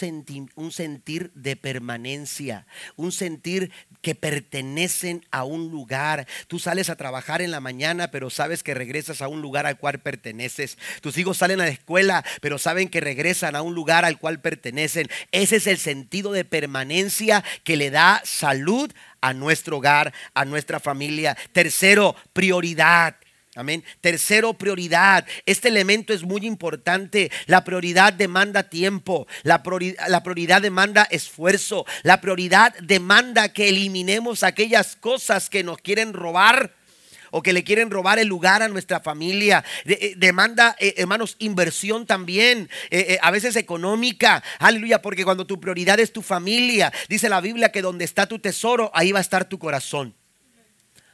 [0.55, 3.69] un sentir de permanencia, un sentir
[4.01, 6.27] que pertenecen a un lugar.
[6.47, 9.77] Tú sales a trabajar en la mañana, pero sabes que regresas a un lugar al
[9.77, 10.77] cual perteneces.
[11.01, 14.39] Tus hijos salen a la escuela, pero saben que regresan a un lugar al cual
[14.39, 15.09] pertenecen.
[15.33, 18.93] Ese es el sentido de permanencia que le da salud
[19.23, 21.37] a nuestro hogar, a nuestra familia.
[21.53, 23.15] Tercero, prioridad.
[23.55, 23.81] Amén.
[24.01, 25.25] Tercero, prioridad.
[25.45, 27.31] Este elemento es muy importante.
[27.45, 29.25] La prioridad demanda tiempo.
[29.43, 31.85] La prioridad, la prioridad, demanda esfuerzo.
[32.01, 36.73] La prioridad demanda que eliminemos aquellas cosas que nos quieren robar
[37.33, 39.65] o que le quieren robar el lugar a nuestra familia.
[39.85, 44.43] Eh, demanda, eh, hermanos, inversión también, eh, a veces económica.
[44.59, 48.37] Aleluya, porque cuando tu prioridad es tu familia, dice la Biblia que donde está tu
[48.37, 50.13] tesoro, ahí va a estar tu corazón.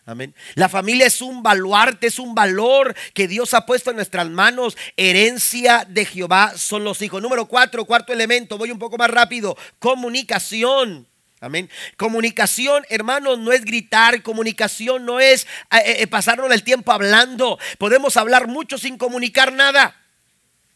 [0.06, 0.36] Amén.
[0.56, 4.76] La familia es un baluarte, es un valor que Dios ha puesto en nuestras manos.
[4.98, 7.22] Herencia de Jehová son los hijos.
[7.22, 9.56] Número cuatro, cuarto elemento, voy un poco más rápido.
[9.78, 11.08] Comunicación.
[11.42, 11.70] Amén.
[11.96, 17.58] Comunicación, hermanos, no es gritar, comunicación no es eh, eh, pasarnos el tiempo hablando.
[17.78, 19.96] Podemos hablar mucho sin comunicar nada.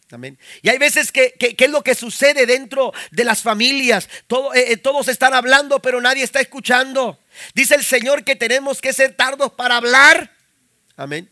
[0.10, 0.38] Amén.
[0.62, 4.08] Y hay veces que, es lo que sucede dentro de las familias.
[4.56, 7.20] Eh, todos están hablando, pero nadie está escuchando.
[7.54, 10.32] Dice el Señor que tenemos que ser tardos para hablar.
[10.96, 11.30] Amén.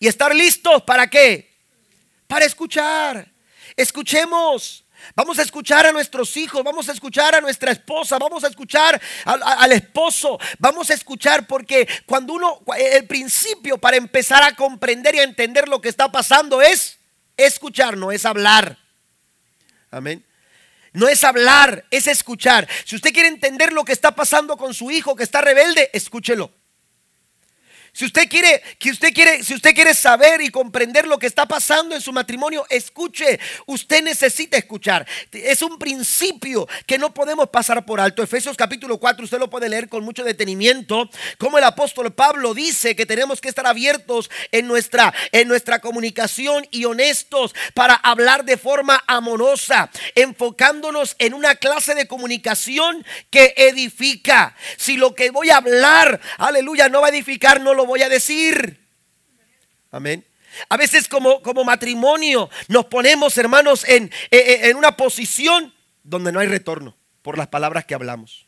[0.00, 1.54] Y estar listos para qué?
[2.26, 3.30] Para escuchar.
[3.76, 4.84] Escuchemos.
[5.14, 9.00] Vamos a escuchar a nuestros hijos, vamos a escuchar a nuestra esposa, vamos a escuchar
[9.24, 15.20] al, esposo, vamos a escuchar porque cuando uno, el principio para empezar a comprender y
[15.20, 16.98] a entender lo que está pasando es
[17.36, 18.78] escuchar, no es hablar.
[19.90, 20.24] Amén.
[20.92, 22.68] No es hablar, es escuchar.
[22.84, 26.52] Si usted quiere entender lo que está pasando con su hijo que está rebelde, escúchelo.
[27.98, 31.46] Si usted quiere, que usted quiere, si usted quiere saber y comprender lo que está
[31.46, 33.40] pasando en su matrimonio, escuche.
[33.66, 35.04] Usted necesita escuchar.
[35.32, 38.22] Es un principio que no podemos pasar por alto.
[38.22, 42.94] Efesios capítulo 4, usted lo puede leer con mucho detenimiento, como el apóstol Pablo dice
[42.94, 48.58] que tenemos que estar abiertos en nuestra en nuestra comunicación y honestos para hablar de
[48.58, 54.54] forma amorosa, enfocándonos en una clase de comunicación que edifica.
[54.76, 58.08] Si lo que voy a hablar, aleluya, no va a edificar, no lo voy a
[58.08, 58.86] decir.
[59.90, 60.24] Amén.
[60.68, 66.32] A veces como, como matrimonio nos ponemos, hermanos, en, eh, eh, en una posición donde
[66.32, 68.46] no hay retorno por las palabras que hablamos.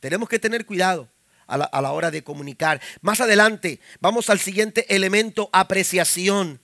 [0.00, 1.08] Tenemos que tener cuidado
[1.46, 2.80] a la, a la hora de comunicar.
[3.00, 6.60] Más adelante vamos al siguiente elemento, apreciación.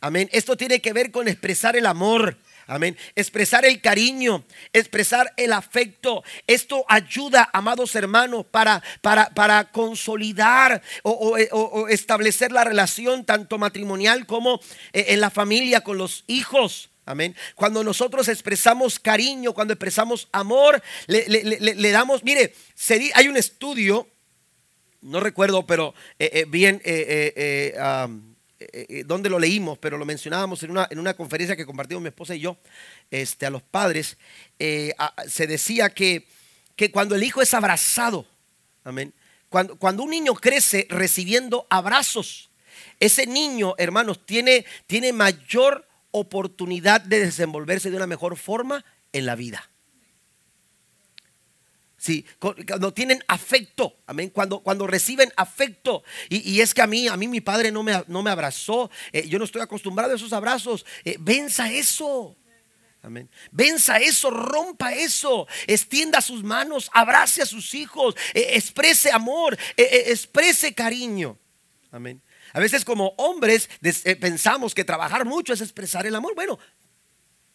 [0.00, 0.28] Amén.
[0.32, 2.38] Esto tiene que ver con expresar el amor.
[2.66, 2.96] Amén.
[3.14, 6.22] Expresar el cariño, expresar el afecto.
[6.46, 11.36] Esto ayuda, amados hermanos, para, para, para consolidar o,
[11.88, 14.60] establecer la relación tanto matrimonial como
[14.92, 16.90] eh, en la familia con los hijos.
[17.06, 17.36] Amén.
[17.54, 22.54] Cuando nosotros expresamos cariño, cuando expresamos amor, le, damos, mire,
[23.14, 24.08] hay un estudio,
[25.02, 26.80] no recuerdo, pero eh, eh, bien,
[28.72, 32.08] eh, donde lo leímos, pero lo mencionábamos en una, en una conferencia que compartimos mi
[32.08, 32.56] esposa y yo,
[33.10, 34.16] este, a los padres,
[34.58, 34.94] eh,
[35.28, 36.26] se decía que,
[36.76, 38.26] que cuando el hijo es abrazado,
[38.84, 39.12] amén,
[39.48, 42.50] cuando, cuando un niño crece recibiendo abrazos,
[43.00, 49.34] ese niño, hermanos, tiene, tiene mayor oportunidad de desenvolverse de una mejor forma en la
[49.34, 49.70] vida.
[52.04, 56.04] Sí, cuando tienen afecto, amén, cuando, cuando reciben afecto.
[56.28, 59.26] Y, es que a mí, a mí mi padre no me, no me abrazó, eh,
[59.26, 60.84] yo no estoy acostumbrado a esos abrazos.
[61.02, 62.36] Eh, venza eso.
[63.00, 63.30] Amén.
[63.50, 70.74] Venza eso, rompa eso, extienda sus manos, abrace a sus hijos, eh, exprese amor, exprese
[70.74, 71.38] cariño.
[71.90, 72.20] Amén.
[72.52, 73.70] A veces como hombres
[74.20, 76.34] pensamos que trabajar mucho es expresar el amor.
[76.34, 76.58] Bueno,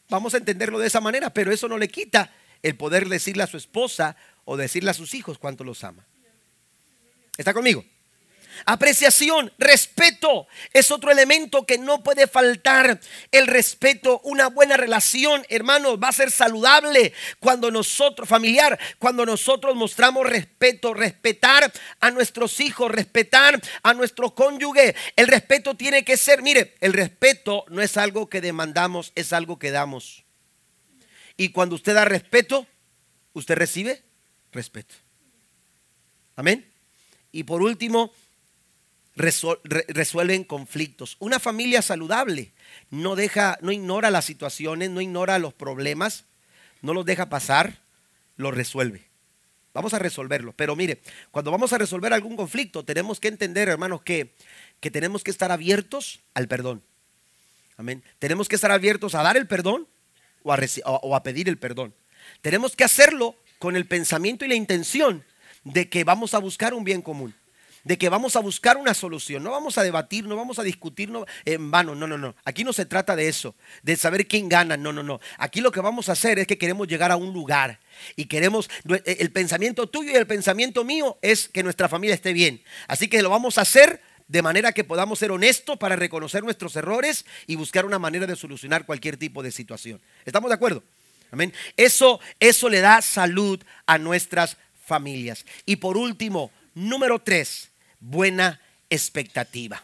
[0.10, 3.48] vamos a entenderlo de esa manera, pero eso no le quita el poder decirle a
[3.48, 4.16] su esposa
[4.52, 6.04] o decirle a sus hijos cuánto los ama.
[7.38, 7.86] ¿Está conmigo?
[8.66, 13.00] Apreciación, respeto es otro elemento que no puede faltar.
[13.32, 19.76] El respeto, una buena relación, hermanos, va a ser saludable cuando nosotros, familiar, cuando nosotros
[19.76, 24.96] mostramos respeto, respetar a nuestros hijos, respetar a nuestro cónyuge.
[25.16, 29.60] El respeto tiene que ser, mire, el respeto no es algo que demandamos, es algo
[29.60, 30.26] que damos.
[31.38, 32.66] Y cuando usted da respeto,
[33.34, 34.09] usted recibe
[34.52, 34.96] respeto.
[36.36, 36.66] Amén.
[37.32, 38.12] Y por último,
[39.16, 41.18] resuelven conflictos.
[41.20, 42.52] Una familia saludable
[42.90, 46.26] no deja, no ignora las situaciones, no ignora los problemas,
[46.82, 47.80] no los deja pasar,
[48.38, 49.10] los resuelve.
[49.74, 50.54] Vamos a resolverlo.
[50.54, 54.34] Pero mire, cuando vamos a resolver algún conflicto, tenemos que entender, hermanos, que,
[54.80, 56.82] que tenemos que estar abiertos al perdón.
[57.78, 58.04] Amén.
[58.18, 59.88] Tenemos que estar abiertos a dar el perdón
[60.44, 61.94] o a, o a pedir el perdón.
[62.42, 65.24] Tenemos que hacerlo con el pensamiento y la intención
[65.64, 67.36] de que vamos a buscar un bien común,
[67.84, 69.44] de que vamos a buscar una solución.
[69.44, 71.12] No vamos a debatir, no vamos a discutir
[71.46, 71.94] en vano.
[71.94, 72.36] No, no, no.
[72.46, 74.78] Aquí no se trata de eso, de saber quién gana.
[74.78, 75.20] No, no, no.
[75.38, 77.80] Aquí lo que vamos a hacer es que queremos llegar a un lugar
[78.16, 78.70] y queremos,
[79.06, 82.62] e, el pensamiento tuyo y el pensamiento mío es que nuestra familia esté bien.
[82.88, 86.76] Así que lo vamos a hacer de manera que podamos ser honestos para reconocer nuestros
[86.76, 90.00] errores y buscar una manera de solucionar cualquier tipo de situación.
[90.24, 90.84] ¿Estamos de acuerdo?
[91.32, 91.54] Amén.
[91.78, 95.46] Eso, eso le da salud a nuestras familias.
[95.66, 97.70] Y por último, número tres,
[98.00, 98.60] buena
[98.90, 99.84] expectativa.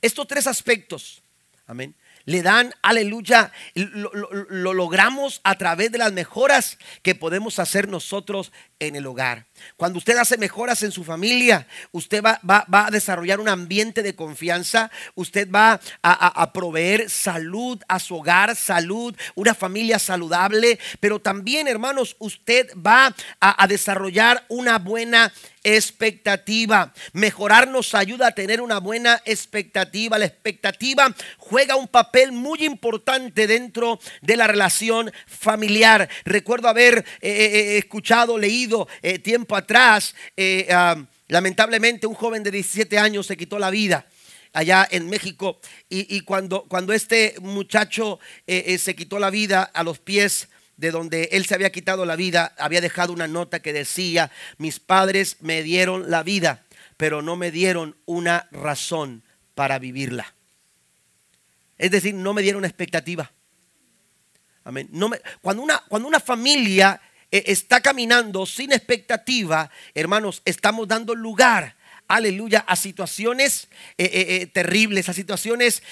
[0.00, 1.22] Estos tres aspectos,
[1.66, 1.94] amén,
[2.24, 8.96] le dan, aleluya, lo, logramos a través de las mejoras que podemos hacer nosotros en
[8.96, 9.46] el hogar.
[9.76, 14.90] Cuando usted hace mejoras en su familia, usted va, a desarrollar un ambiente de confianza,
[15.14, 22.16] usted va a, proveer salud a su hogar, salud, una familia saludable, pero también, hermanos,
[22.18, 25.32] usted va a, desarrollar una buena
[25.64, 26.92] expectativa.
[27.12, 30.18] Mejorar nos ayuda a tener una buena expectativa.
[30.18, 36.08] La expectativa juega un papel muy importante dentro de la relación familiar.
[36.24, 38.88] Recuerdo haber eh, eh, eh, escuchado, leído
[39.22, 40.14] tiempo atrás,
[40.70, 44.06] ah, lamentablemente un joven de 17 años se quitó la vida
[44.52, 45.58] allá en México.
[45.88, 51.46] Y, cuando, cuando, este muchacho se quitó la vida a los pies de donde él
[51.46, 56.10] se había quitado la vida, había dejado una nota que decía, mis padres me dieron
[56.10, 56.64] la vida,
[56.96, 59.22] pero no me dieron una razón
[59.54, 60.34] para vivirla.
[61.78, 63.30] Es decir, no me dieron una expectativa.
[64.64, 64.88] Amén.
[64.92, 71.14] No me, cuando, una, cuando una familia eh, está caminando sin expectativa, hermanos, estamos dando
[71.14, 71.76] lugar
[72.12, 75.82] aleluya, a situaciones eh, eh, eh, terribles, a situaciones,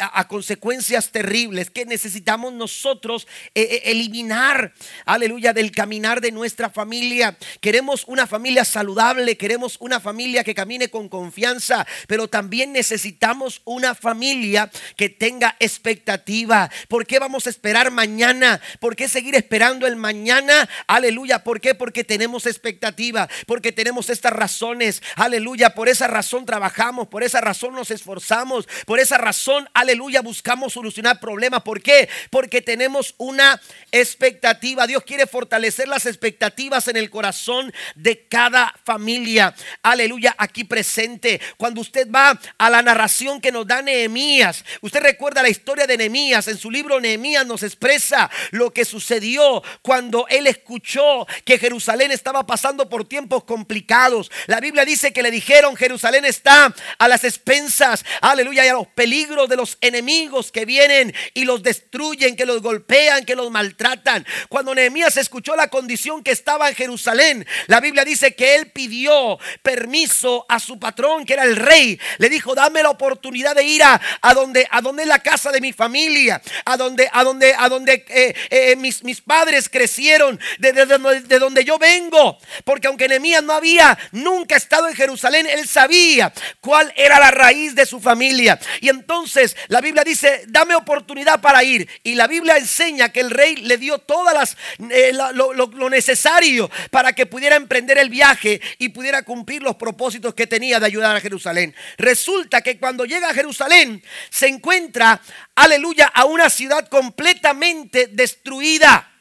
[0.00, 4.72] a, consecuencias terribles que necesitamos nosotros eliminar,
[5.04, 7.36] aleluya, del caminar de nuestra familia.
[7.60, 13.94] Queremos una familia saludable, queremos una familia que camine con confianza, pero también necesitamos una
[13.94, 16.70] familia que tenga expectativa.
[16.88, 18.62] ¿Por qué vamos a esperar mañana?
[18.80, 20.68] ¿Por qué seguir esperando el mañana?
[20.86, 21.74] Aleluya, ¿por qué?
[21.74, 27.74] Porque tenemos expectativa, porque tenemos estas razones, aleluya por esa razón trabajamos, por esa razón
[27.74, 31.62] nos esforzamos, por esa razón, aleluya, buscamos solucionar problemas.
[31.62, 32.08] ¿Por qué?
[32.30, 33.60] Porque tenemos una
[33.92, 34.86] expectativa.
[34.86, 39.54] Dios quiere fortalecer las expectativas en el corazón de cada familia.
[39.82, 41.40] Aleluya, aquí presente.
[41.56, 45.96] Cuando usted va a la narración que nos da Nehemías, usted recuerda la historia de
[45.96, 46.48] Nehemías.
[46.48, 52.46] En su libro Nehemías nos expresa lo que sucedió cuando él escuchó que Jerusalén estaba
[52.46, 54.30] pasando por tiempos complicados.
[54.46, 58.86] La Biblia dice que le dijeron Jerusalén está a las expensas, aleluya, y a los
[58.88, 64.26] peligros de los enemigos que vienen y los destruyen, que los golpean, que los maltratan.
[64.48, 69.38] Cuando Nehemías escuchó la condición que estaba en Jerusalén, la Biblia dice que él pidió
[69.62, 71.98] permiso a su patrón, que era el rey.
[72.18, 74.00] Le dijo, dame la oportunidad de ir a,
[74.34, 78.04] donde, a donde es la casa de mi familia, a donde, a donde, a donde
[78.08, 82.38] eh, eh, mis, mis, padres crecieron, de, de donde yo vengo.
[82.64, 87.74] Porque aunque Nehemías no había nunca estado en Jerusalén, él sabía cuál era la raíz
[87.74, 88.58] de su familia.
[88.80, 91.88] Y entonces la Biblia dice, dame oportunidad para ir.
[92.02, 94.56] Y la Biblia enseña que el rey le dio todas las
[94.90, 100.46] eh, lo, necesario para que pudiera emprender el viaje y pudiera cumplir los propósitos que
[100.46, 101.74] tenía de ayudar a Jerusalén.
[101.98, 105.20] Resulta que cuando llega a Jerusalén se encuentra,
[105.54, 109.12] aleluya, a una ciudad completamente destruida.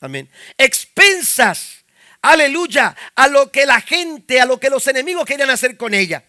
[0.00, 0.30] Amén.
[0.58, 1.83] Expensas
[2.32, 6.24] aleluya, a lo que la gente, a lo que los enemigos querían hacer con ella.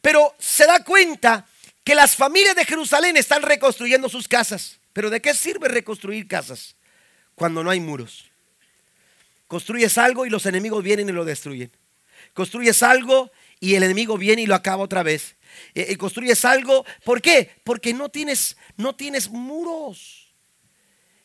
[0.00, 1.46] Pero se da cuenta
[1.84, 4.78] que las familias de Jerusalén están reconstruyendo sus casas.
[4.92, 6.74] Pero ¿de qué sirve reconstruir casas
[7.34, 8.30] cuando no hay muros?
[9.46, 11.70] Construyes algo y los enemigos vienen y lo destruyen.
[12.32, 13.30] Construyes algo
[13.60, 15.36] y el enemigo viene y lo acaba otra vez.
[15.74, 17.50] Eh, eh, construyes algo, ¿por qué?
[17.62, 20.34] Porque no tienes, no tienes muros.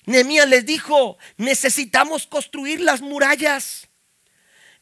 [0.05, 3.88] Nehemías les dijo, necesitamos construir las murallas.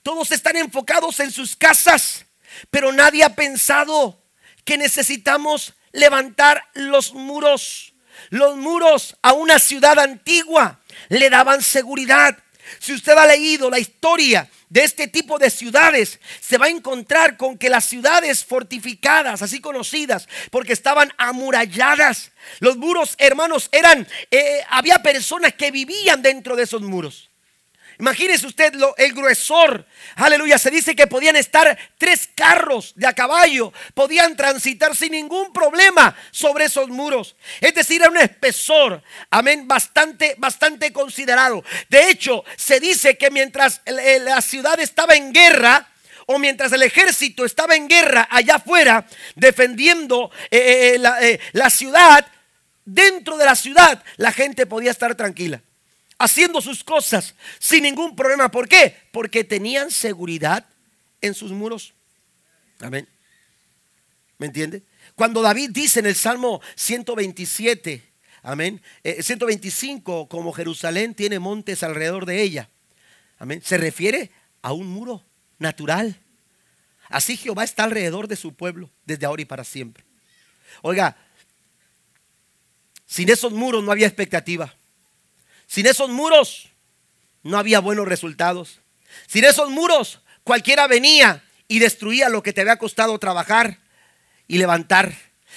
[0.04, 2.26] Todos están enfocados en sus casas,
[2.70, 4.24] pero nadie ha pensado
[4.66, 7.94] que necesitamos levantar los muros.
[8.30, 10.80] Los muros a una ciudad antigua
[11.10, 12.38] le daban seguridad.
[12.80, 17.38] Si usted ha leído la historia de este tipo de ciudades, se va a encontrar
[17.38, 24.64] con que las ciudades fortificadas, así conocidas, porque estaban amuralladas, los muros, hermanos, eran, eh,
[24.70, 27.29] había personas que vivían dentro de esos muros.
[28.00, 29.86] Imagínese usted lo, el gruesor.
[30.16, 30.58] Aleluya.
[30.58, 33.74] Se dice que podían estar tres carros de a caballo.
[33.94, 37.36] Podían transitar sin ningún problema sobre esos muros.
[37.60, 39.04] Es decir, era un espesor.
[39.30, 39.68] Amén.
[39.68, 41.62] Bastante, bastante considerado.
[41.90, 45.90] De hecho, se dice que mientras la ciudad estaba en guerra,
[46.28, 52.26] o mientras el ejército estaba en guerra allá afuera, defendiendo eh, eh, eh, la ciudad,
[52.86, 55.62] dentro de la ciudad la gente podía estar tranquila
[56.20, 58.52] haciendo sus cosas sin ningún problema.
[58.52, 58.96] ¿Por qué?
[59.12, 60.68] Porque tenían seguridad
[61.22, 61.94] en sus muros.
[62.80, 63.08] Amén.
[64.38, 64.84] ¿Me entiende?
[65.16, 68.04] Cuando David dice en el Salmo 127,
[68.44, 72.70] amén, 125, eh, como Jerusalén tiene montes alrededor de ella,
[73.38, 75.24] amén, se refiere a un muro
[75.58, 76.22] natural,
[77.10, 80.06] Así Jehová está alrededor de su pueblo desde ahora y para siempre.
[80.84, 81.18] Oiga,
[83.08, 84.74] sin esos muros no había expectativa.
[85.70, 86.70] Sin esos muros
[87.44, 88.82] no había buenos resultados.
[89.28, 93.80] Sin esos muros cualquiera venía y destruía lo que te había costado trabajar
[94.48, 95.14] y levantar.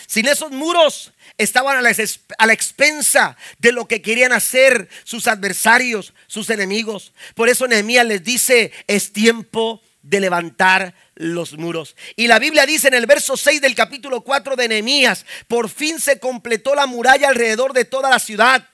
[0.06, 6.50] Sin esos muros estaban a la, expensa de lo que querían hacer sus adversarios, sus
[6.50, 7.14] enemigos.
[7.34, 11.96] Por eso Nehemías les dice, es tiempo de levantar los muros.
[12.16, 15.98] Y la Biblia dice en el verso 6 del capítulo 4 de Nehemías, por fin
[15.98, 18.68] se completó la muralla alrededor de toda la ciudad,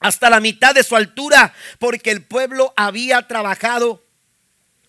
[0.00, 4.04] hasta la mitad de su altura, porque el pueblo había trabajado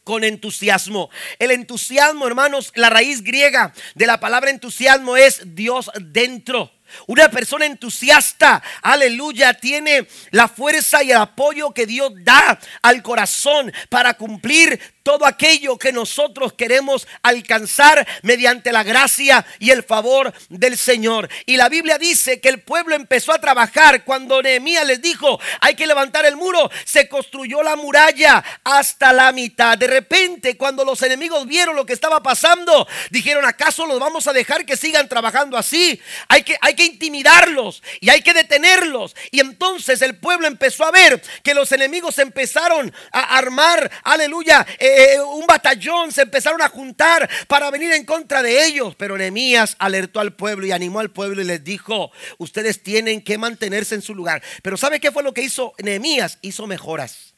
[0.03, 1.09] con entusiasmo.
[1.37, 6.71] El entusiasmo, hermanos, la raíz griega de la palabra entusiasmo es Dios dentro.
[7.07, 13.71] Una persona entusiasta, aleluya, tiene la fuerza y el apoyo que Dios da al corazón
[13.89, 20.77] para cumplir todo aquello que nosotros queremos alcanzar mediante la gracia y el favor del
[20.77, 21.29] Señor.
[21.45, 25.75] Y la Biblia dice que el pueblo empezó a trabajar cuando Nehemías les dijo, hay
[25.75, 29.77] que levantar el muro, se construyó la muralla hasta la mitad.
[29.77, 34.33] De repente, cuando los enemigos vieron lo que estaba pasando, dijeron, ¿acaso los vamos a
[34.33, 35.99] dejar que sigan trabajando así?
[36.27, 39.15] Hay que, hay intimidarlos y hay que detenerlos.
[39.31, 45.19] Y entonces el pueblo empezó a ver que los enemigos empezaron a armar, aleluya, eh,
[45.19, 48.95] un batallón, se empezaron a juntar para venir en contra de ellos.
[48.95, 53.37] Pero Nehemías alertó al pueblo y animó al pueblo y les dijo, ustedes tienen que
[53.37, 54.41] mantenerse en su lugar.
[54.61, 56.37] Pero ¿sabe qué fue lo que hizo Nehemías?
[56.41, 57.33] Hizo mejoras.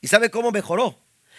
[0.00, 0.98] ¿Y sabe cómo mejoró?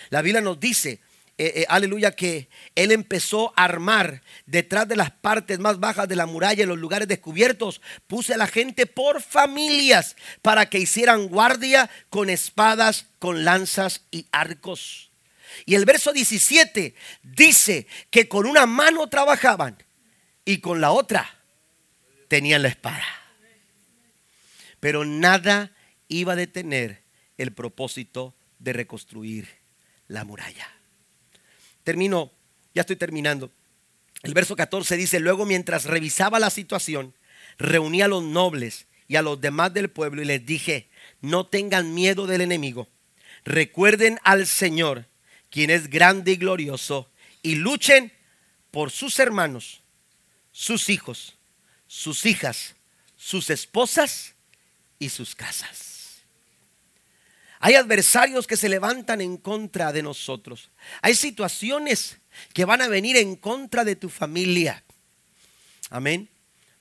[0.10, 1.02] La Biblia nos dice
[1.42, 6.18] eh, eh, aleluya, que él empezó a armar detrás de las partes más bajas de
[6.18, 11.30] la muralla, en los lugares descubiertos, puse a la gente por familias para que hicieran
[11.30, 15.12] guardia con espadas, con lanzas y arcos.
[15.66, 19.82] Y el verso 17 dice que con una mano trabajaban
[20.44, 21.40] y con la otra
[22.28, 23.06] tenían la espada.
[24.82, 25.72] Pero nada
[26.10, 27.02] iba a detener
[27.38, 29.48] el propósito de reconstruir
[30.10, 30.79] la muralla.
[31.90, 32.32] Termino,
[32.76, 33.52] ya estoy terminando.
[34.22, 37.16] El verso 14 dice, luego mientras revisaba la situación,
[37.58, 40.88] reuní a los nobles y a los demás del pueblo y les dije,
[41.22, 42.88] no tengan miedo del enemigo.
[43.44, 45.08] Recuerden al Señor,
[45.50, 47.10] quien es grande y glorioso,
[47.42, 48.14] y luchen
[48.70, 49.82] por sus hermanos,
[50.52, 51.38] sus hijos,
[51.88, 52.76] sus hijas,
[53.18, 54.36] sus esposas
[55.00, 55.99] y sus casas.
[57.60, 60.70] Hay adversarios que se levantan en contra de nosotros.
[61.02, 62.18] Hay situaciones
[62.54, 64.84] que van a venir en contra de tu familia.
[65.90, 66.30] Amén.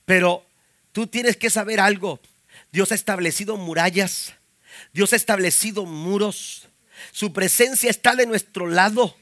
[0.05, 0.45] Pero
[0.93, 2.21] tú tienes que saber algo.
[2.71, 4.33] Dios ha establecido murallas.
[4.93, 6.69] Dios ha establecido muros.
[7.11, 9.15] Su presencia está de nuestro lado.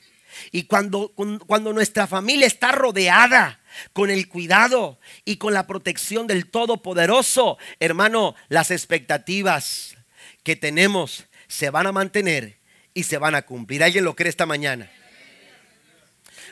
[0.51, 1.13] Y cuando,
[1.47, 3.59] cuando nuestra familia está rodeada
[3.93, 9.95] con el cuidado y con la protección del Todopoderoso, hermano, las expectativas
[10.43, 12.57] que tenemos se van a mantener
[12.93, 13.83] y se van a cumplir.
[13.83, 14.89] ¿Alguien lo cree esta mañana?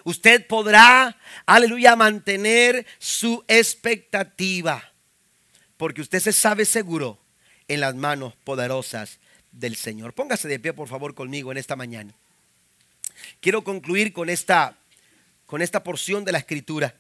[0.04, 4.94] Usted podrá, aleluya, mantener su expectativa.
[5.78, 7.20] Porque usted se sabe seguro
[7.68, 9.20] en las manos poderosas
[9.52, 10.14] del Señor.
[10.14, 12.14] Póngase de pie, por favor, conmigo en esta mañana.
[13.40, 14.78] Quiero concluir con esta,
[15.46, 16.96] con esta porción de la escritura.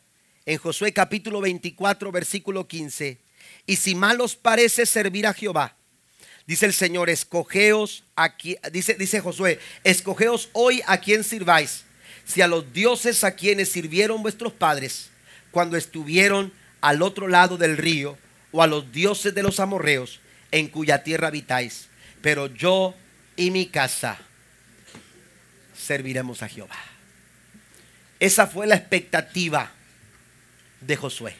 [0.45, 3.19] En Josué capítulo 24, versículo 15.
[3.67, 5.75] Y si mal os parece servir a Jehová,
[6.47, 11.83] Dice el Señor, escogeos aquí, dice, dice Josué, escogeos hoy a quien sirváis,
[12.25, 15.09] si a los dioses a quienes sirvieron vuestros padres
[15.51, 18.17] cuando estuvieron al otro lado del río,
[18.55, 20.21] o a los dioses de los amorreos
[20.51, 21.89] en cuya tierra habitáis.
[22.21, 22.95] Pero yo
[23.35, 24.17] y mi casa
[25.77, 26.77] serviremos a Jehová.
[28.17, 29.71] Esa fue la expectativa
[30.79, 31.35] de Josué.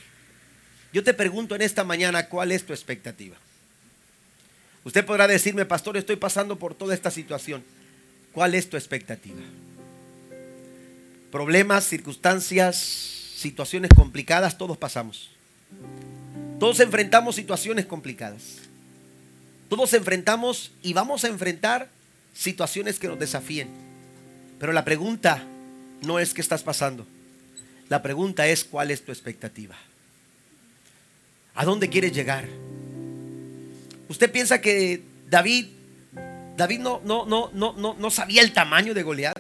[0.92, 3.38] Yo te pregunto en esta mañana, ¿cuál es tu expectativa?
[4.86, 7.64] Usted podrá decirme, pastor, estoy pasando por toda esta situación.
[8.32, 9.42] ¿Cuál es tu expectativa?
[11.32, 15.32] Problemas, circunstancias, situaciones complicadas, todos pasamos.
[16.60, 18.60] Todos enfrentamos situaciones complicadas.
[19.70, 21.90] Todos enfrentamos y vamos a enfrentar
[22.36, 23.70] situaciones que nos desafíen.
[24.60, 25.44] Pero la pregunta
[26.04, 27.08] no es qué estás pasando.
[27.90, 29.76] La pregunta es cuál es tu expectativa.
[31.56, 32.48] ¿A dónde quieres llegar?
[34.08, 35.68] ¿Usted piensa que David,
[36.56, 39.40] David no, no, no, no, no, no sabía el tamaño de Goliat?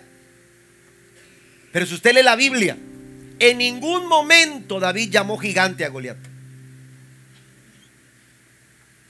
[1.72, 2.78] Pero si usted lee la Biblia,
[3.40, 6.18] en ningún momento David llamó gigante a Goliat.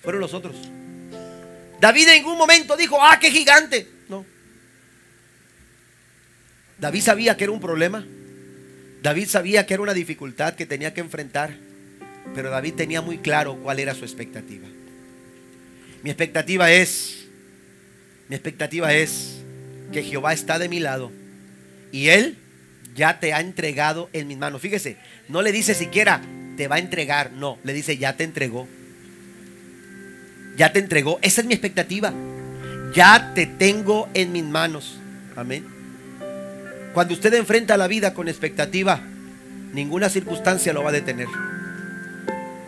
[0.01, 0.55] Fueron los otros.
[1.79, 3.87] David en ningún momento dijo, ah, qué gigante.
[4.09, 4.25] No.
[6.77, 8.05] David sabía que era un problema.
[9.01, 11.55] David sabía que era una dificultad que tenía que enfrentar.
[12.33, 14.67] Pero David tenía muy claro cuál era su expectativa.
[16.05, 17.25] Mi expectativa es,
[18.29, 19.37] mi expectativa es
[19.91, 21.11] que Jehová está de mi lado
[21.91, 22.37] y Él
[22.93, 24.61] ya te ha entregado en mis manos.
[24.61, 24.97] Fíjese,
[25.29, 26.21] no le dice siquiera
[26.57, 28.67] te va a entregar, no, le dice ya te entregó.
[30.55, 32.13] Ya te entregó, esa es mi expectativa.
[32.93, 34.99] Ya te tengo en mis manos.
[35.35, 35.65] Amén.
[36.93, 39.01] Cuando usted enfrenta la vida con expectativa,
[39.73, 41.29] ninguna circunstancia lo va a detener.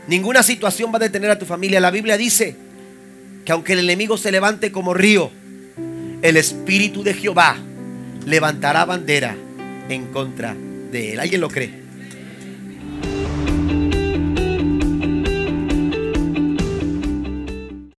[0.08, 1.80] Ninguna situación va a detener a tu familia.
[1.80, 2.66] La Biblia dice
[3.48, 5.32] que aunque el enemigo se levante como río,
[6.22, 7.56] el Espíritu de Jehová
[8.26, 9.38] levantará bandera
[9.88, 11.22] en contra de él.
[11.22, 11.87] ¿Alguien lo cree?